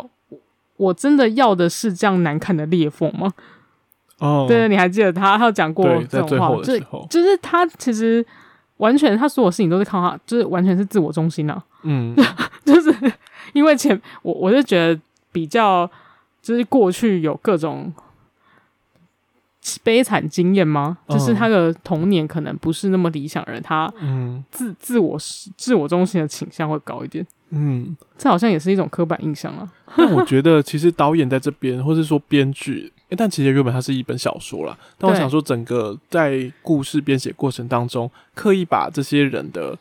[0.77, 3.33] 我真的要的是这样难看的裂缝吗？”
[4.19, 8.25] 哦，对，你还记得他，他有讲过这种话，就是就是他其实
[8.79, 11.63] 完全他所有事情都是靠他，就是完全是自我中心啊。
[11.83, 12.15] 嗯，
[12.65, 12.95] 就是
[13.53, 14.99] 因为前我我就觉得
[15.33, 15.91] 比较，
[16.41, 17.93] 就是过去有各种。
[19.83, 20.99] 悲惨经验吗？
[21.09, 23.93] 就是他的童年可能不是那么理想的人，他
[24.51, 25.19] 自自我
[25.57, 27.27] 自我中心的倾向会高一点。
[27.51, 29.71] 嗯，这好像也是一种刻板印象啊。
[29.97, 34.77] 但我觉得其实导演在这边，或是说编剧，但其实原本它是一本小说啦。
[34.99, 39.79] 但我想说，整个在故事编写过程当中，刻意把这些人的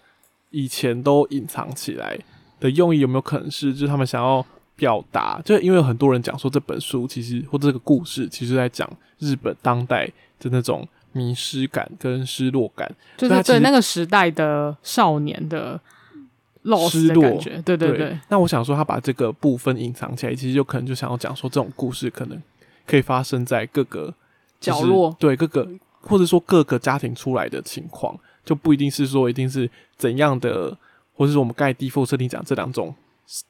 [0.51, 2.17] 以前都隐藏起来
[2.59, 5.41] 的用意，有没有可能是，就是他们想要表达？
[5.45, 8.89] 就因为有很多人讲说，这本书其实或者这个故事，其实在讲。
[9.19, 10.05] 日本当代
[10.39, 15.79] 的那种迷失感跟失落感，就是对那个时代的少年的
[16.89, 17.61] 失落感觉。
[17.61, 18.19] 对对对，对。
[18.27, 22.37] 那我想说，他把这个部分隐藏起来，其实就可能就想要讲说，这种故事可能
[22.85, 24.13] 可以发生在各个
[24.59, 25.65] 角落，对各个
[26.01, 30.77] 或者说各个家庭出来的情况，就不一定是说一定是怎样的，
[31.15, 32.93] 或者说我们刚才 default 设定讲这两种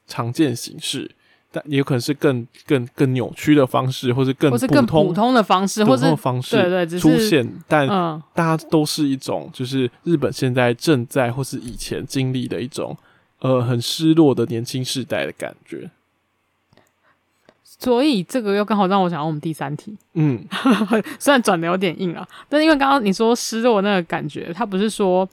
[0.06, 1.10] 常见形式。
[1.52, 7.86] 但也有可能是更更更扭曲的方式，或是更或是，更普通的方式，或者方式对对对出现，但
[8.34, 12.94] 大家都是一种，就是日本现在正在或是以前经历的一种
[13.38, 15.88] 呃很失落的年轻世代的感觉。
[17.64, 20.44] 所以这个又刚好让我想到我们第三题，嗯，
[21.18, 25.26] 虽然转的有点硬啊，但因为刚刚你说失落那个感觉，他不是说。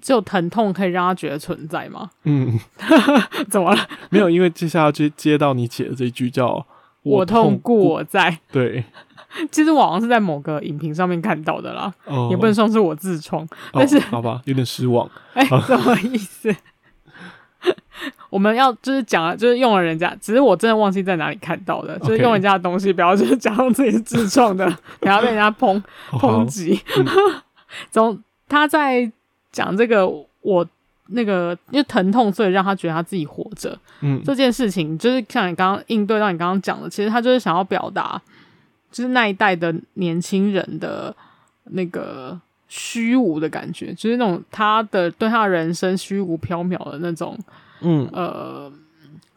[0.00, 2.10] 只有疼痛可以让他觉得存在吗？
[2.24, 2.58] 嗯，
[3.50, 3.88] 怎么了？
[4.10, 6.66] 没有，因为接下来接接到你写的这一句叫
[7.02, 8.38] “我痛故我在”。
[8.50, 8.84] 对，
[9.50, 15.08] 其实我好像是在某个影评上面看到的啦，哦、也不能算是我自创，但是、哦、好吧，有点失望。
[15.34, 16.54] 哎、欸，什么意思？
[18.30, 24.64] 我们要就是讲，就是用了人家，只是我真的忘记在哪里看到的，就是用人家的东西，不要就是假装自己是自创的，
[25.00, 25.82] 然后被人家抨
[26.12, 26.80] 抨击。
[27.90, 29.10] 总他在
[29.52, 30.06] 讲这个，
[30.42, 30.66] 我
[31.08, 33.78] 那个因为疼痛，所以让他觉得他自己活着。
[34.00, 38.20] 嗯，这件事情就是像你刚刚应对到你刚刚讲的，其实他就是想要表达，
[38.90, 41.14] 就是那一代的年轻人的
[41.64, 42.40] 那个。
[42.72, 47.36] 虚无的感觉，就是那种他的对他的人生虚无缥缈的那种，
[47.80, 48.72] 嗯呃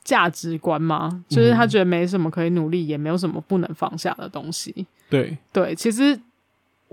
[0.03, 4.85] 价值观嘛，就是他觉得没什么可以努力，也没有什么不能放下的东西。
[5.09, 6.15] 对对，其实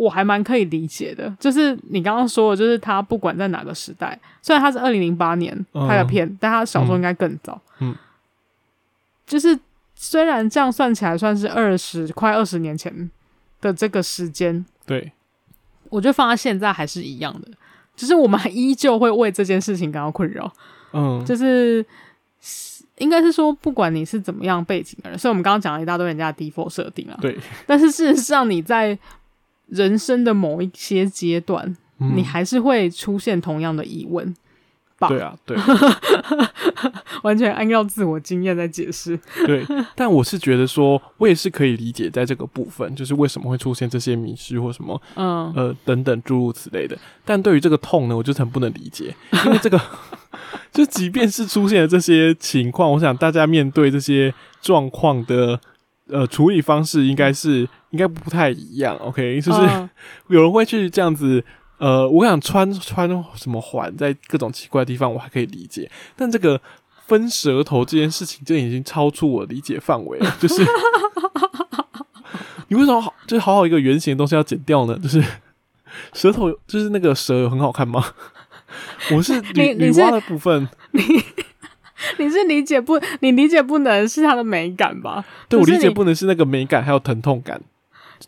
[0.00, 7.60] 我还蛮可以理解的，就是你刚刚说的，就是他不管在哪个时代，虽然他是二零零八年拍的片，嗯、但他小说应该更早。
[7.80, 7.94] 嗯，
[9.26, 9.58] 就是
[9.94, 13.10] 虽然这样算起来算是二十快二十年前
[13.60, 15.12] 的这个时间，对。
[15.90, 17.48] 我觉得放在现在还是一样的，
[17.94, 20.50] 就是我们还依旧会为这件事情感到困扰。
[20.94, 21.84] 嗯，就是
[22.96, 27.18] 应该是说，不管你是怎么样背景的人，所以我们刚刚讲了一大堆人家的 default 设定啊。
[27.20, 27.36] 对。
[27.66, 28.96] 但是事实上，你在
[29.70, 34.34] 人生的某一些阶段，嗯，你还是会出现同样的疑问。
[35.08, 35.56] 对啊，对，
[37.24, 39.18] 完全按照自我经验在解释。
[39.46, 39.64] 对，
[39.96, 46.98] 但我是觉得说，我也是可以理解在这个部分，就是为什么会出现这些迷失或什么，嗯，呃，等等诸如此类的。
[47.24, 49.80] 但对于这个痛呢，我就很不能理解，因为这个，
[50.70, 55.58] 就即便是出现了这些情况，我想大家面对这些状况的
[56.08, 58.96] 呃处理方式，应该是应该不太一样。
[58.96, 59.60] OK，就是
[60.28, 61.44] 有人会去这样子。
[61.78, 65.90] 呃，我想穿穿什么环在各种奇怪的地方，我还可以理解。
[66.14, 66.60] 但这个
[67.06, 70.30] 分舌头这件事情，就已经超出我理解范围了。
[70.38, 70.62] 就是
[72.68, 74.94] 你为什么好，就是好好一个圆形的东西要剪掉呢？
[75.02, 75.24] 就是
[76.12, 78.04] 舌头，就是那个舌有很好看吗？
[79.12, 81.02] 我是女女娲的部分，你
[82.18, 83.00] 你是理解不？
[83.20, 85.24] 你理解不能是它的美感吧？
[85.48, 87.58] 对，我理解不能是那个美感，还有疼痛感。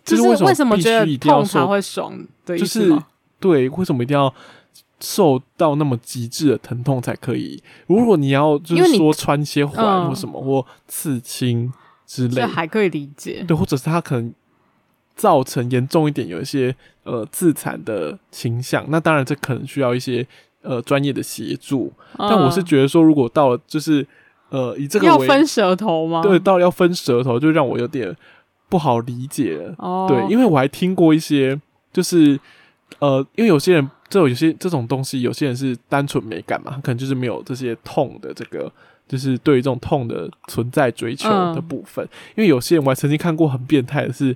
[0.04, 2.12] 就是为什么觉得痛才会爽
[2.46, 2.96] 的意思吗？
[2.96, 3.02] 就是
[3.38, 4.32] 对，为什么一定要
[5.00, 7.62] 受到那么极致的疼痛才可以？
[7.88, 11.72] 如果你要就是说穿些环或什么、嗯、或刺青
[12.06, 13.44] 之类，还可以理解。
[13.46, 14.32] 对，或者是他可能
[15.16, 20.26] 造成严重一点，有一些呃自残的倾向，那当然这可能需要一些
[20.62, 22.28] 呃专业的协助、嗯。
[22.30, 24.06] 但我是觉得说，如果到了就是
[24.50, 26.22] 呃以这个为要分舌头吗？
[26.22, 28.16] 对，到了要分舌头，就让我有点
[28.72, 29.74] 不好理解了。
[29.76, 31.60] 哦，对，因为我还听过一些
[31.92, 32.40] 就是。
[32.98, 38.70] 呃，因为有些人，这有些这种东西，有些人是单纯美感嘛，可能就是没有这些痛的这个，
[39.08, 42.04] 就是对于这种痛的存在追求的部分。
[42.04, 44.30] 嗯、因为有些人，我还曾经看过很变态的是，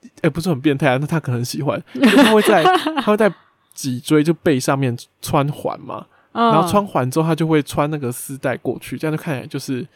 [0.00, 3.32] 哎、欸，不是很变态啊，那他可能喜欢， 就是、他会在他会在
[3.74, 9.86] 脊椎就背上面穿环嘛、嗯，然后穿环之后，他就会穿那个丝带过去，这样就看起来就是，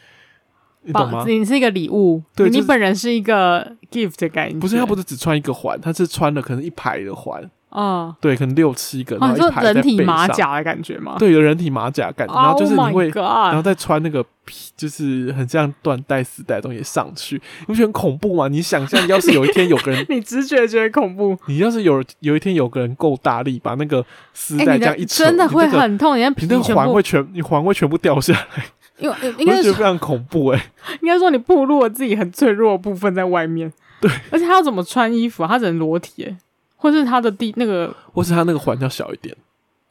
[0.85, 1.23] 你懂吗？
[1.27, 7.49] 你是一个礼物，对，你本人是一个 gift 的感觉，不是，他不是只穿一个环，他是穿了可能一排的环。
[7.77, 11.17] 嗯，对，可能六七个，然后一排在背上，人体马甲的感觉吗？
[11.19, 18.47] 对，有人体马甲感觉，然后就是你会，oh、然后再穿那个皮，就是很像缎带丝带的东西上去，你不觉得很恐怖吗？
[18.47, 28.65] 你想象，要是有一天有个人， 你直觉觉得恐怖，你要是有有一天有个人够大力，把那个丝带这样一扯，真的会很痛，你那个环会全，你环会全部掉下来，
[28.97, 35.47] 因为应该是非常恐怖哎、欸， 应该说你暴露了自己很脆弱的部分在外面， 对，而且他要怎么穿衣服啊？
[35.47, 36.37] 他只能裸体哎、欸。
[36.77, 39.35] 或是他的地那个，或是他那个环要小一点。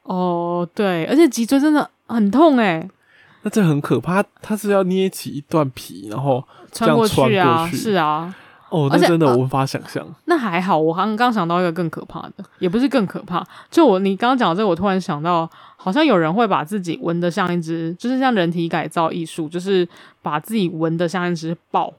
[0.03, 2.87] 哦，对，而且脊椎真的很痛哎。
[3.41, 6.41] 那这很可怕，他是要捏起一段皮，然后
[6.71, 8.33] 穿过去啊，是啊。
[8.69, 10.15] 哦，那真的我无法想象、呃。
[10.25, 13.45] 那还好，我刚刚想到一个更可怕的，也不是更可怕。
[13.69, 19.87] 就我你刚刚讲的这个，我突然想到，好像有人会把自己纹的像一只，就是像人体改造艺术，就是
[20.21, 21.93] 把自己纹的像一只豹。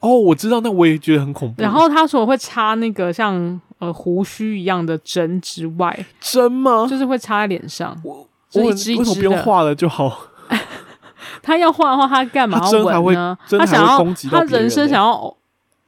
[0.00, 1.62] 哦，我知道，那我也觉得很恐怖。
[1.62, 6.86] 然后他说会插那个像呃胡须一样的针之外，针吗？
[6.88, 7.98] 就是会插在脸上。
[8.04, 10.16] 我我为什么不用画了就好？
[11.42, 13.36] 他要画的话，他干嘛要纹呢？
[13.50, 13.98] 他想要
[14.30, 15.34] 他人生想要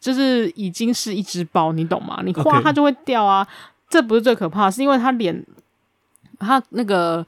[0.00, 2.20] 就是已经是一只包，你懂吗？
[2.24, 3.46] 你画它就会掉啊。
[3.88, 5.44] 这不是最可怕，是因为他脸
[6.38, 7.27] 他那个。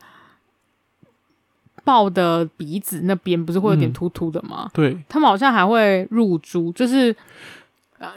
[1.84, 4.66] 豹的鼻子那边不是会有点突突的吗？
[4.66, 7.12] 嗯、对，他们好像还会入珠，就是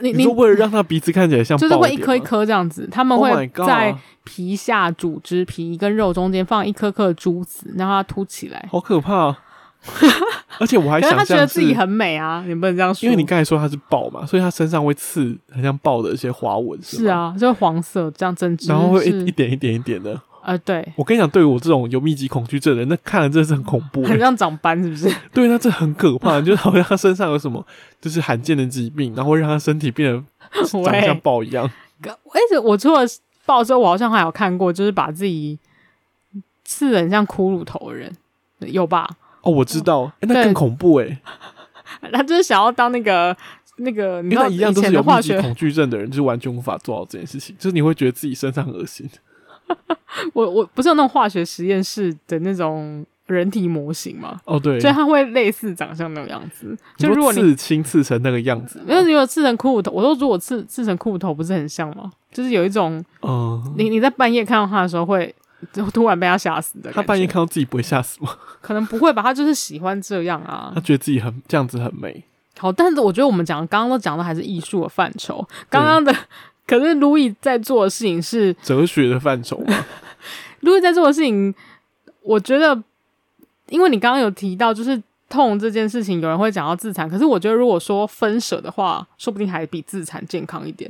[0.02, 9.40] 你你说为了让他鼻子看起来像，就是会一颗一颗这样子，他们会在皮下组织皮跟肉中间放一颗颗珠子，让它凸起来，好可怕、啊！
[10.60, 20.20] 而且我还想象他觉得自己很美啊，你不能这样说，因为你刚才说他是豹嘛，所以他身上会刺很像豹的一些花纹，是啊，就黄色这样针织，然后会一一点一点一点的。
[20.44, 25.12] 呃，对，我跟你讲，对于我这种有密集恐惧症的人，那看了真的是很恐怖，很像长斑，是不是？
[25.34, 27.66] 对，那这很可怕，就好像他身上有什么，
[28.00, 30.24] 就是罕见的疾病，然后会让他身体变得
[30.68, 31.68] 长得像 豹一样。
[32.04, 33.00] 而且我除了
[33.48, 35.58] 豹之后，我好像还有看过，就是把自己
[36.64, 38.16] 刺得很像骷髅头的人，
[38.60, 39.10] 有吧？
[39.46, 41.06] 哦，我知道，欸、那更恐怖哎、
[42.02, 43.36] 欸， 他就是想要当那个。
[43.78, 47.54] 那个，你那一样都是有密集恐惧症的人，就是完全无法做到这件事情。
[47.60, 49.06] 就是你会觉得自己身上恶心。
[50.32, 54.40] 我我不是有那种化学实验室的那种人体模型吗？
[54.46, 56.74] 哦，对，所以它会类似长相那个样子。
[56.98, 62.10] 就如果你刺青刺成那个样子，因为你有刺成骷髅头，我说如果刺刺成骷髅头，不是很像吗？
[62.32, 65.36] 就是有一种，嗯，你你在半夜看到他的时候，会
[65.94, 66.92] 突然被他吓死的。
[66.92, 68.36] 他半夜看到自己不会吓死吗？
[68.62, 70.72] 可能不会吧，他就是喜欢这样啊。
[70.74, 72.24] 他觉得自己很这样子很美。
[72.58, 75.46] 好，但是我觉得我们讲刚刚都讲的还是艺术的范畴。
[75.70, 76.16] 刚刚的，
[76.66, 79.62] 可是路易在做的事情是哲学的范畴。
[80.62, 81.54] 路易在做的事情，
[82.22, 82.82] 我觉得，
[83.68, 85.00] 因为你刚刚有提到，就是
[85.30, 87.10] 痛这件事情，有人会讲到自残。
[87.10, 90.90] 可是我觉得，如果说分舍的话，说不定还比自残健康一点，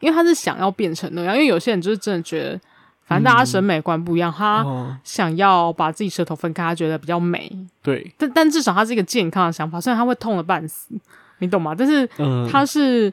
[0.00, 1.34] 因为他是想要变成那样。
[1.34, 2.60] 因为有些人就是真的觉得。
[3.04, 7.50] 反正大家审美观不一样，嗯、他想要把自己舌头分开，他觉得比较美。
[7.82, 10.94] 对，但但至少他是一个健康的想法，虽然他会痛的半死，
[11.40, 11.74] 你懂吗？
[11.76, 12.08] 但是
[12.50, 13.12] 他是、嗯、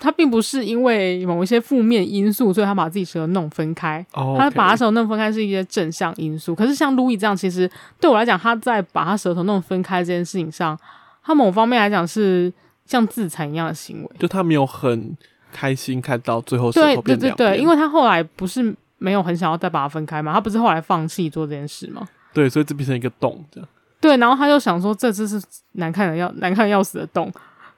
[0.00, 4.04] 他并不是因为某一些负面因素，所以他把自己舌头弄分开。
[4.14, 6.54] 哦、他把他舌头弄分开是一些正向因素。
[6.54, 7.70] 可是像路易这样，其实
[8.00, 10.76] 对我来讲，他在把他舌头弄分开这件事情上，
[11.22, 12.52] 他某方面来讲是
[12.86, 14.10] 像自残一样的行为。
[14.18, 15.16] 就他没有很
[15.52, 17.16] 开心看到最后舌头变。
[17.16, 18.74] 对对对对，因为他后来不是。
[18.98, 20.32] 没有很想要再把它分开嘛？
[20.32, 22.06] 他不是后来放弃做这件事吗？
[22.34, 23.68] 对，所以这变成一个洞，这样。
[24.00, 25.42] 对，然后他就想说，这只是
[25.72, 27.32] 难看的要难看要死的洞。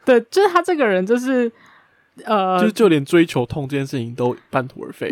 [0.04, 1.50] 对，就是他这个人，就是
[2.24, 5.10] 呃，就是就连追求痛这件事情都半途而废。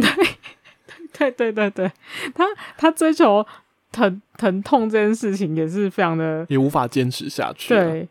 [1.17, 1.93] 对，对，对，对，对，
[2.35, 2.45] 他
[2.77, 3.47] 他追求
[3.93, 7.85] 疼疼痛这件事情也是非常的，也无法坚持下去啊。
[7.85, 8.09] 对，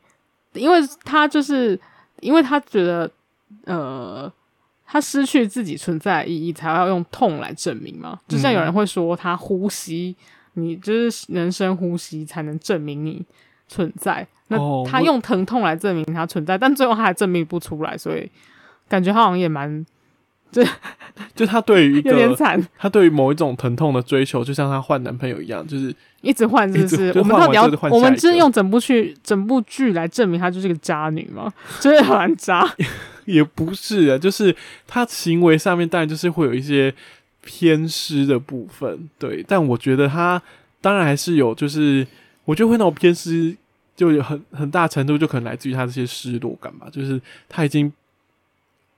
[0.54, 1.80] 因为他就是
[2.22, 3.12] 因为他觉得
[3.66, 4.32] 呃。
[4.90, 8.18] 他失去自己存在的意义，才要用痛来证明吗？
[8.26, 10.16] 就像有人会说，他呼吸，
[10.56, 13.24] 嗯、你就是人生呼吸才能证明你
[13.68, 14.26] 存在。
[14.48, 18.32] 那他用疼痛来证明他存在，哦、但最后他还证明不出来，所以
[18.88, 19.86] 感觉他好像也蛮，
[20.52, 20.64] 就
[21.36, 27.12] 就他对于一个有点惨，他对于某一种疼痛的追求，就像他换男朋友一样，就是一直换，是不是？
[27.18, 31.52] 我们到底要我们就是用整部剧整部剧来证明她就是个渣女吗？
[31.82, 32.68] 就是很渣。
[33.26, 34.56] 也不是啊，就是
[34.88, 36.93] 他行为上面当然就是会有一些
[37.43, 39.43] 偏失的部分，对。
[39.45, 40.41] 但我觉得他
[40.80, 42.08] 当然还是有，就是
[42.45, 43.54] 我觉得会那种偏失，
[43.98, 47.20] 就有很很大程度就可能来自于他这些失落感吧，就是
[47.50, 47.91] 他已经。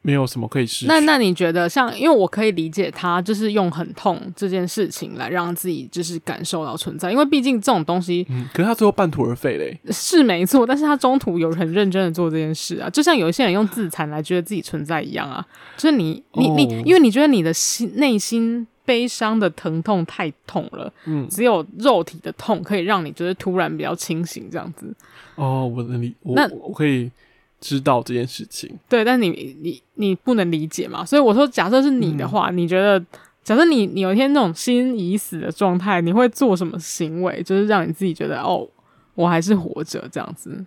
[0.10, 0.88] 没有什么可以失去。
[0.88, 10.66] 那那你觉得像，因为我可以理解他就是用很痛这件事情来让自己就是感受到存在，因为毕竟这种东西，嗯，可是他最后半途而废嘞，是没错。
[10.66, 15.46] 但是他中途有很认真的做这件事啊，就像有一些人用自残来觉得自己存在一样啊。
[15.78, 24.92] 就是你你你，因为你觉得你的心内心悲伤的疼痛太痛了，嗯，只有肉体的痛可以让你觉得突然比较清醒这样子。
[25.36, 27.12] 哦，我能理，那我可以。
[27.60, 29.30] 知道这件事情，对，但你
[29.62, 31.06] 你你不能理解嘛？
[31.06, 32.98] 所以我说，假设是你的话，嗯、你觉得，
[33.44, 38.68] 假设你你有一天那种心已死的状态，你会做什么行为，就是让你自己觉得哦，
[39.16, 40.66] 我还是活着这样子？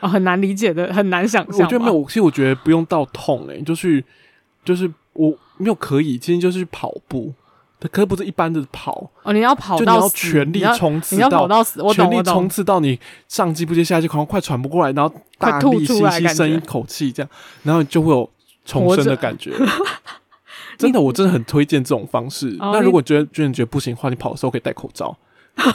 [0.00, 1.66] 哦，很难理解的，很难想象。
[1.66, 4.02] 我觉得没有，其实我觉得不用到痛诶、欸，就是
[4.64, 7.34] 就是我没有可以，今天就是跑步。
[7.86, 12.98] 可是不是一般的跑哦，你要跑到，就你要全力冲刺到，你要跑到死，我懂，全力冲刺到你
[13.28, 17.30] 上气不接下气，可能快喘不过来，然后大力吸吸深一口气，这样，
[17.62, 18.28] 然后你就会有
[18.64, 19.50] 重生的感觉。
[19.56, 19.66] 着
[20.76, 22.46] 真的，我真的很推荐这种方式。
[22.46, 25.16] 你那如果觉得觉得你觉得不行的话，你跑的时候可以戴口罩。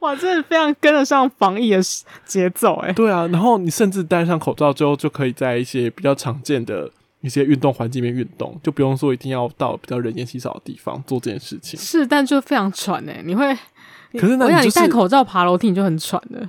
[0.00, 1.80] 哇，真的非常跟得上防疫的
[2.24, 2.92] 节奏哎。
[2.92, 6.90] 对啊，然后你甚至戴上口罩之后，就可以在一些比较常见的。
[7.20, 11.78] 一些运动环境里面运动，就不用说一定要到比较人烟稀少的地方做这件事情。
[11.78, 13.54] 是，但就非常喘哎、欸，你会，
[14.14, 16.48] 可是那你、就是、你戴口罩爬楼梯你就很喘的。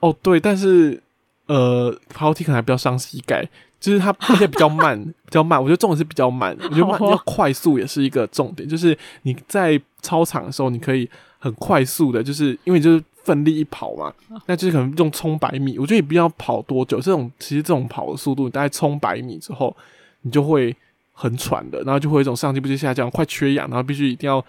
[0.00, 1.02] 哦，对，但是
[1.46, 3.48] 呃，爬楼梯可能还比较伤膝盖，
[3.80, 5.60] 就是它而且比较 慢，比较慢。
[5.60, 8.68] 我觉得重点是比较慢，我觉得慢要快速也是一个重点。
[8.68, 13.04] 就是你在操场的时候，你可以很快速的，就是因为就是。
[13.28, 14.10] 奋力一跑嘛，
[14.46, 15.78] 那就是可能用冲百米。
[15.78, 19.76] 我觉得也不要跑多久，这种其实这种跑的速度，你大概冲百米之后，
[20.22, 20.74] 你就会
[21.12, 24.42] 很喘的，然后就会有一种上气不接下气，快缺氧，然后必须一定要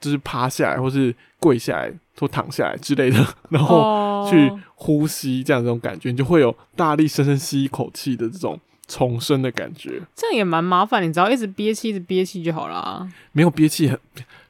[0.00, 8.58] 就是趴下来，或是跪下来，或躺下来之类的， 然后去呼吸，这样这种感觉，你就会有大力深深吸一口气的这种
[8.88, 10.02] 重生的感觉。
[10.16, 13.08] 这样也蛮麻烦，你只要一直憋气，一直憋气就好了。
[13.30, 13.96] 没有憋气很。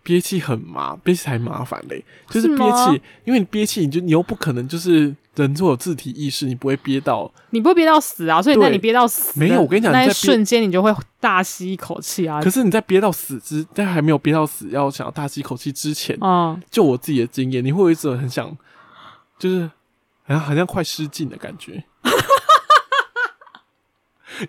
[0.03, 2.05] 憋气很麻，憋气才麻烦嘞。
[2.28, 8.40] 就是憋气，因为你憋气，你就你又不可能就是人都有自体意识，你不会憋到，你不会憋到死啊。
[8.40, 12.40] 所以那你憋到死，没有，我跟你讲，那一瞬间你就会大吸一口气啊。
[12.40, 18.57] 可是你在憋到死之，但还没有憋到死，要想要大吸一口气之前，嗯，就我自己的经验，你会有一种很想，
[19.38, 19.70] 就是
[20.24, 21.84] 好像好像快失禁的感觉。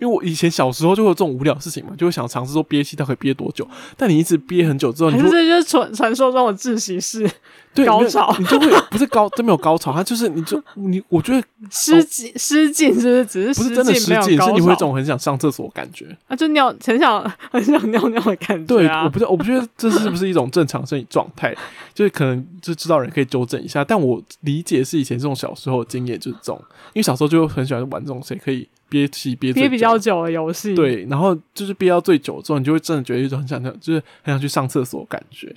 [0.00, 3.66] 为我以前小时候就会有这种无聊的事情嘛，就会想尝试说憋气，它可以憋多久？
[3.96, 7.28] 但你一直憋很久之后，你就是就是传传说中的窒息式
[7.74, 13.26] 对高潮，你就会不是高，真没有高潮，它就是你就你，我觉得失禁失禁是不是？
[13.26, 19.02] 只是不是真的失禁，是你会有一种很想上厕所的感觉啊，就尿很想很想尿尿的感觉啊。
[19.02, 21.54] 对，我不知道，我不觉得这是不是一种正常生理状态，
[21.94, 23.84] 就是可能就知道人可以纠正一下。
[23.84, 26.62] 但我理解是以前这种小时候的经验就是这种，
[26.92, 28.68] 因为小时候就很喜欢玩这种谁可以。
[28.92, 35.56] 憋气憋憋比较久的游戏，对，然后就是憋到最久之后，你就会真的觉得一种很想，就是很想去上厕所的感觉。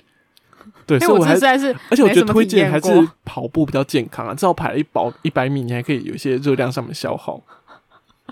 [0.86, 1.44] 对，所以我还是，
[1.90, 2.88] 而且我觉得推荐还是
[3.26, 7.38] 跑步比较健康啊，至少跑了一百一百米，你还可以有一些热量上面消耗，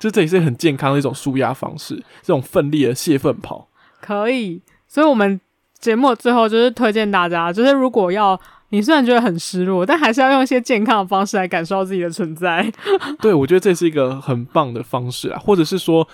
[0.00, 3.68] 就这也是很健康的一种舒压方式，这种奋力的泄愤跑
[4.00, 4.62] 可以。
[4.88, 5.38] 所以我们
[5.78, 8.40] 节目最后就是推荐大家，就是如果要。
[8.74, 12.68] 你虽然觉得很失落，但还是要用一些健康的方式来感受到自己的存在。
[13.22, 16.06] 对，我觉得这是一个很棒的方式啊，或者是说，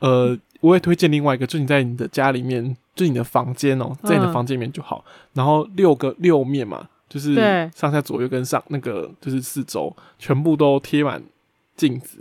[0.00, 7.36] 呃，我也推荐另外一个，就你在你的家里面，就你的房间哦，在你的房间里面就好，嗯、然后六个六面嘛，就是
[7.72, 11.22] 上下左右跟上那个就是四周全部都贴满
[11.76, 12.18] 镜子，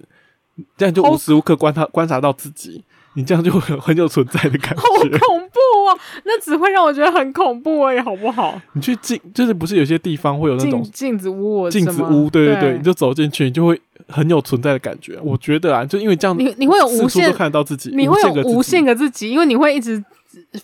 [0.78, 2.84] 这样就无时无刻观察观察到自己。
[3.16, 5.98] 你这样就很很有存在的感觉，好恐怖啊！
[6.26, 8.60] 那只会让我觉得很恐怖而已，好不好？
[8.74, 15.18] 你去镜，就是不是有些地方会有那种镜子屋，镜子屋，对对对，对你就走进去，你就会很有存在的感觉。
[15.24, 20.04] 我觉得啊，就因为这样，你你会有无限看得到自己，你会有无限个自己，因为你会一直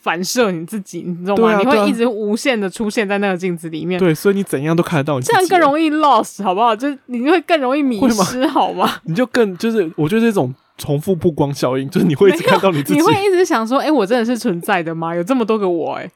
[0.01, 1.57] 反射你自己，你知道吗？
[1.57, 6.75] 你会一直无限的出现在那个镜子里面，对，所以你怎样都看得到你，这样更容易 lost，好不好？
[6.75, 8.89] 就你会更容易迷失，好吗？
[9.05, 10.53] 你就更就是，我觉得这种。
[10.75, 15.15] 重复曝光效应，就是你会一直看到你自己， 你会一直想说：“哎、欸，我真的是存在的吗？
[15.15, 16.11] 有这么多个我、欸，哎，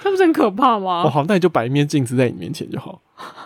[0.00, 3.00] 这不是很可怕吗？” 哦，好，那你就摆一面镜子在你面前就好，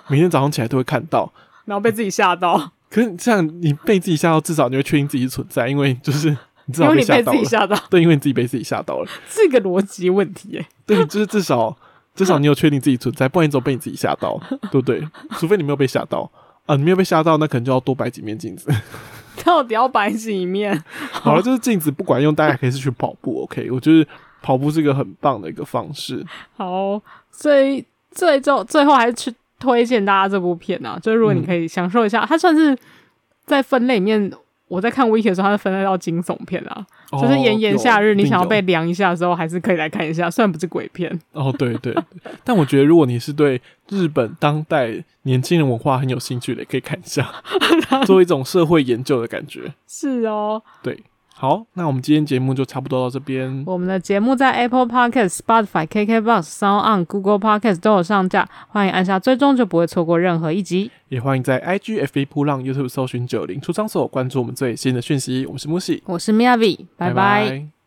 [0.09, 1.33] 每天早上起来都会看到，
[1.65, 2.73] 然后被自己吓到。
[2.91, 6.37] 可是这样，你被自己吓到，至少你会确定自己存在，因为就是
[6.71, 7.03] 你至少被。
[7.23, 11.77] 自己吓到， 对，因为你自己被自己吓到了，是个逻辑问题、欸，哎，对，就是至少
[12.15, 14.41] 至少你有确定自己存在，不然你总被你自己吓到，
[14.71, 15.07] 对不对？
[15.33, 16.31] 除非你没有被吓到
[16.67, 18.73] 啊，你没有被吓到，那可能就要多摆几面镜子。
[19.45, 20.83] 到底要摆几面？
[21.11, 23.43] 好了，就是镜子不管用，大家可以是去跑步。
[23.43, 24.09] OK，我觉得
[24.41, 26.25] 跑步是一个很棒的一个方式。
[26.57, 27.01] 好，
[27.31, 32.77] 所以最终最后还是去推荐大家这部片啊，就是如果你可以享受一下，嗯、它算是
[33.45, 34.33] 在分类里面。
[34.71, 40.31] 我在看 Wiki 的时候，它是分类到惊悚片啊，哦、就是炎炎夏日，你想要被凉一下的时候，还是可以来看一下。
[40.31, 41.93] 虽然不是鬼片哦，对对，
[42.45, 47.29] 但我觉得如果你是对日本当代年轻人文化很有兴趣的，也可以看一下，
[48.07, 49.75] 做一种社会研究的感觉。
[49.89, 51.03] 是哦，对。
[51.41, 53.65] 好，那我们今天节目就差不多到这边。
[53.67, 60.91] 我们的节目在 Apple Podcast、Spotify、KKBox、Sound On、Google Podcast 都有上架，欢迎按下追踪，就不会错过任何一集。
[61.09, 65.47] 也欢迎在 IG、FB、扑浪、YouTube 搜寻九零出张所，关注我们最新的讯息。
[65.47, 67.15] 我是木西，我是 Miyavi，拜拜。
[67.15, 67.80] 拜拜。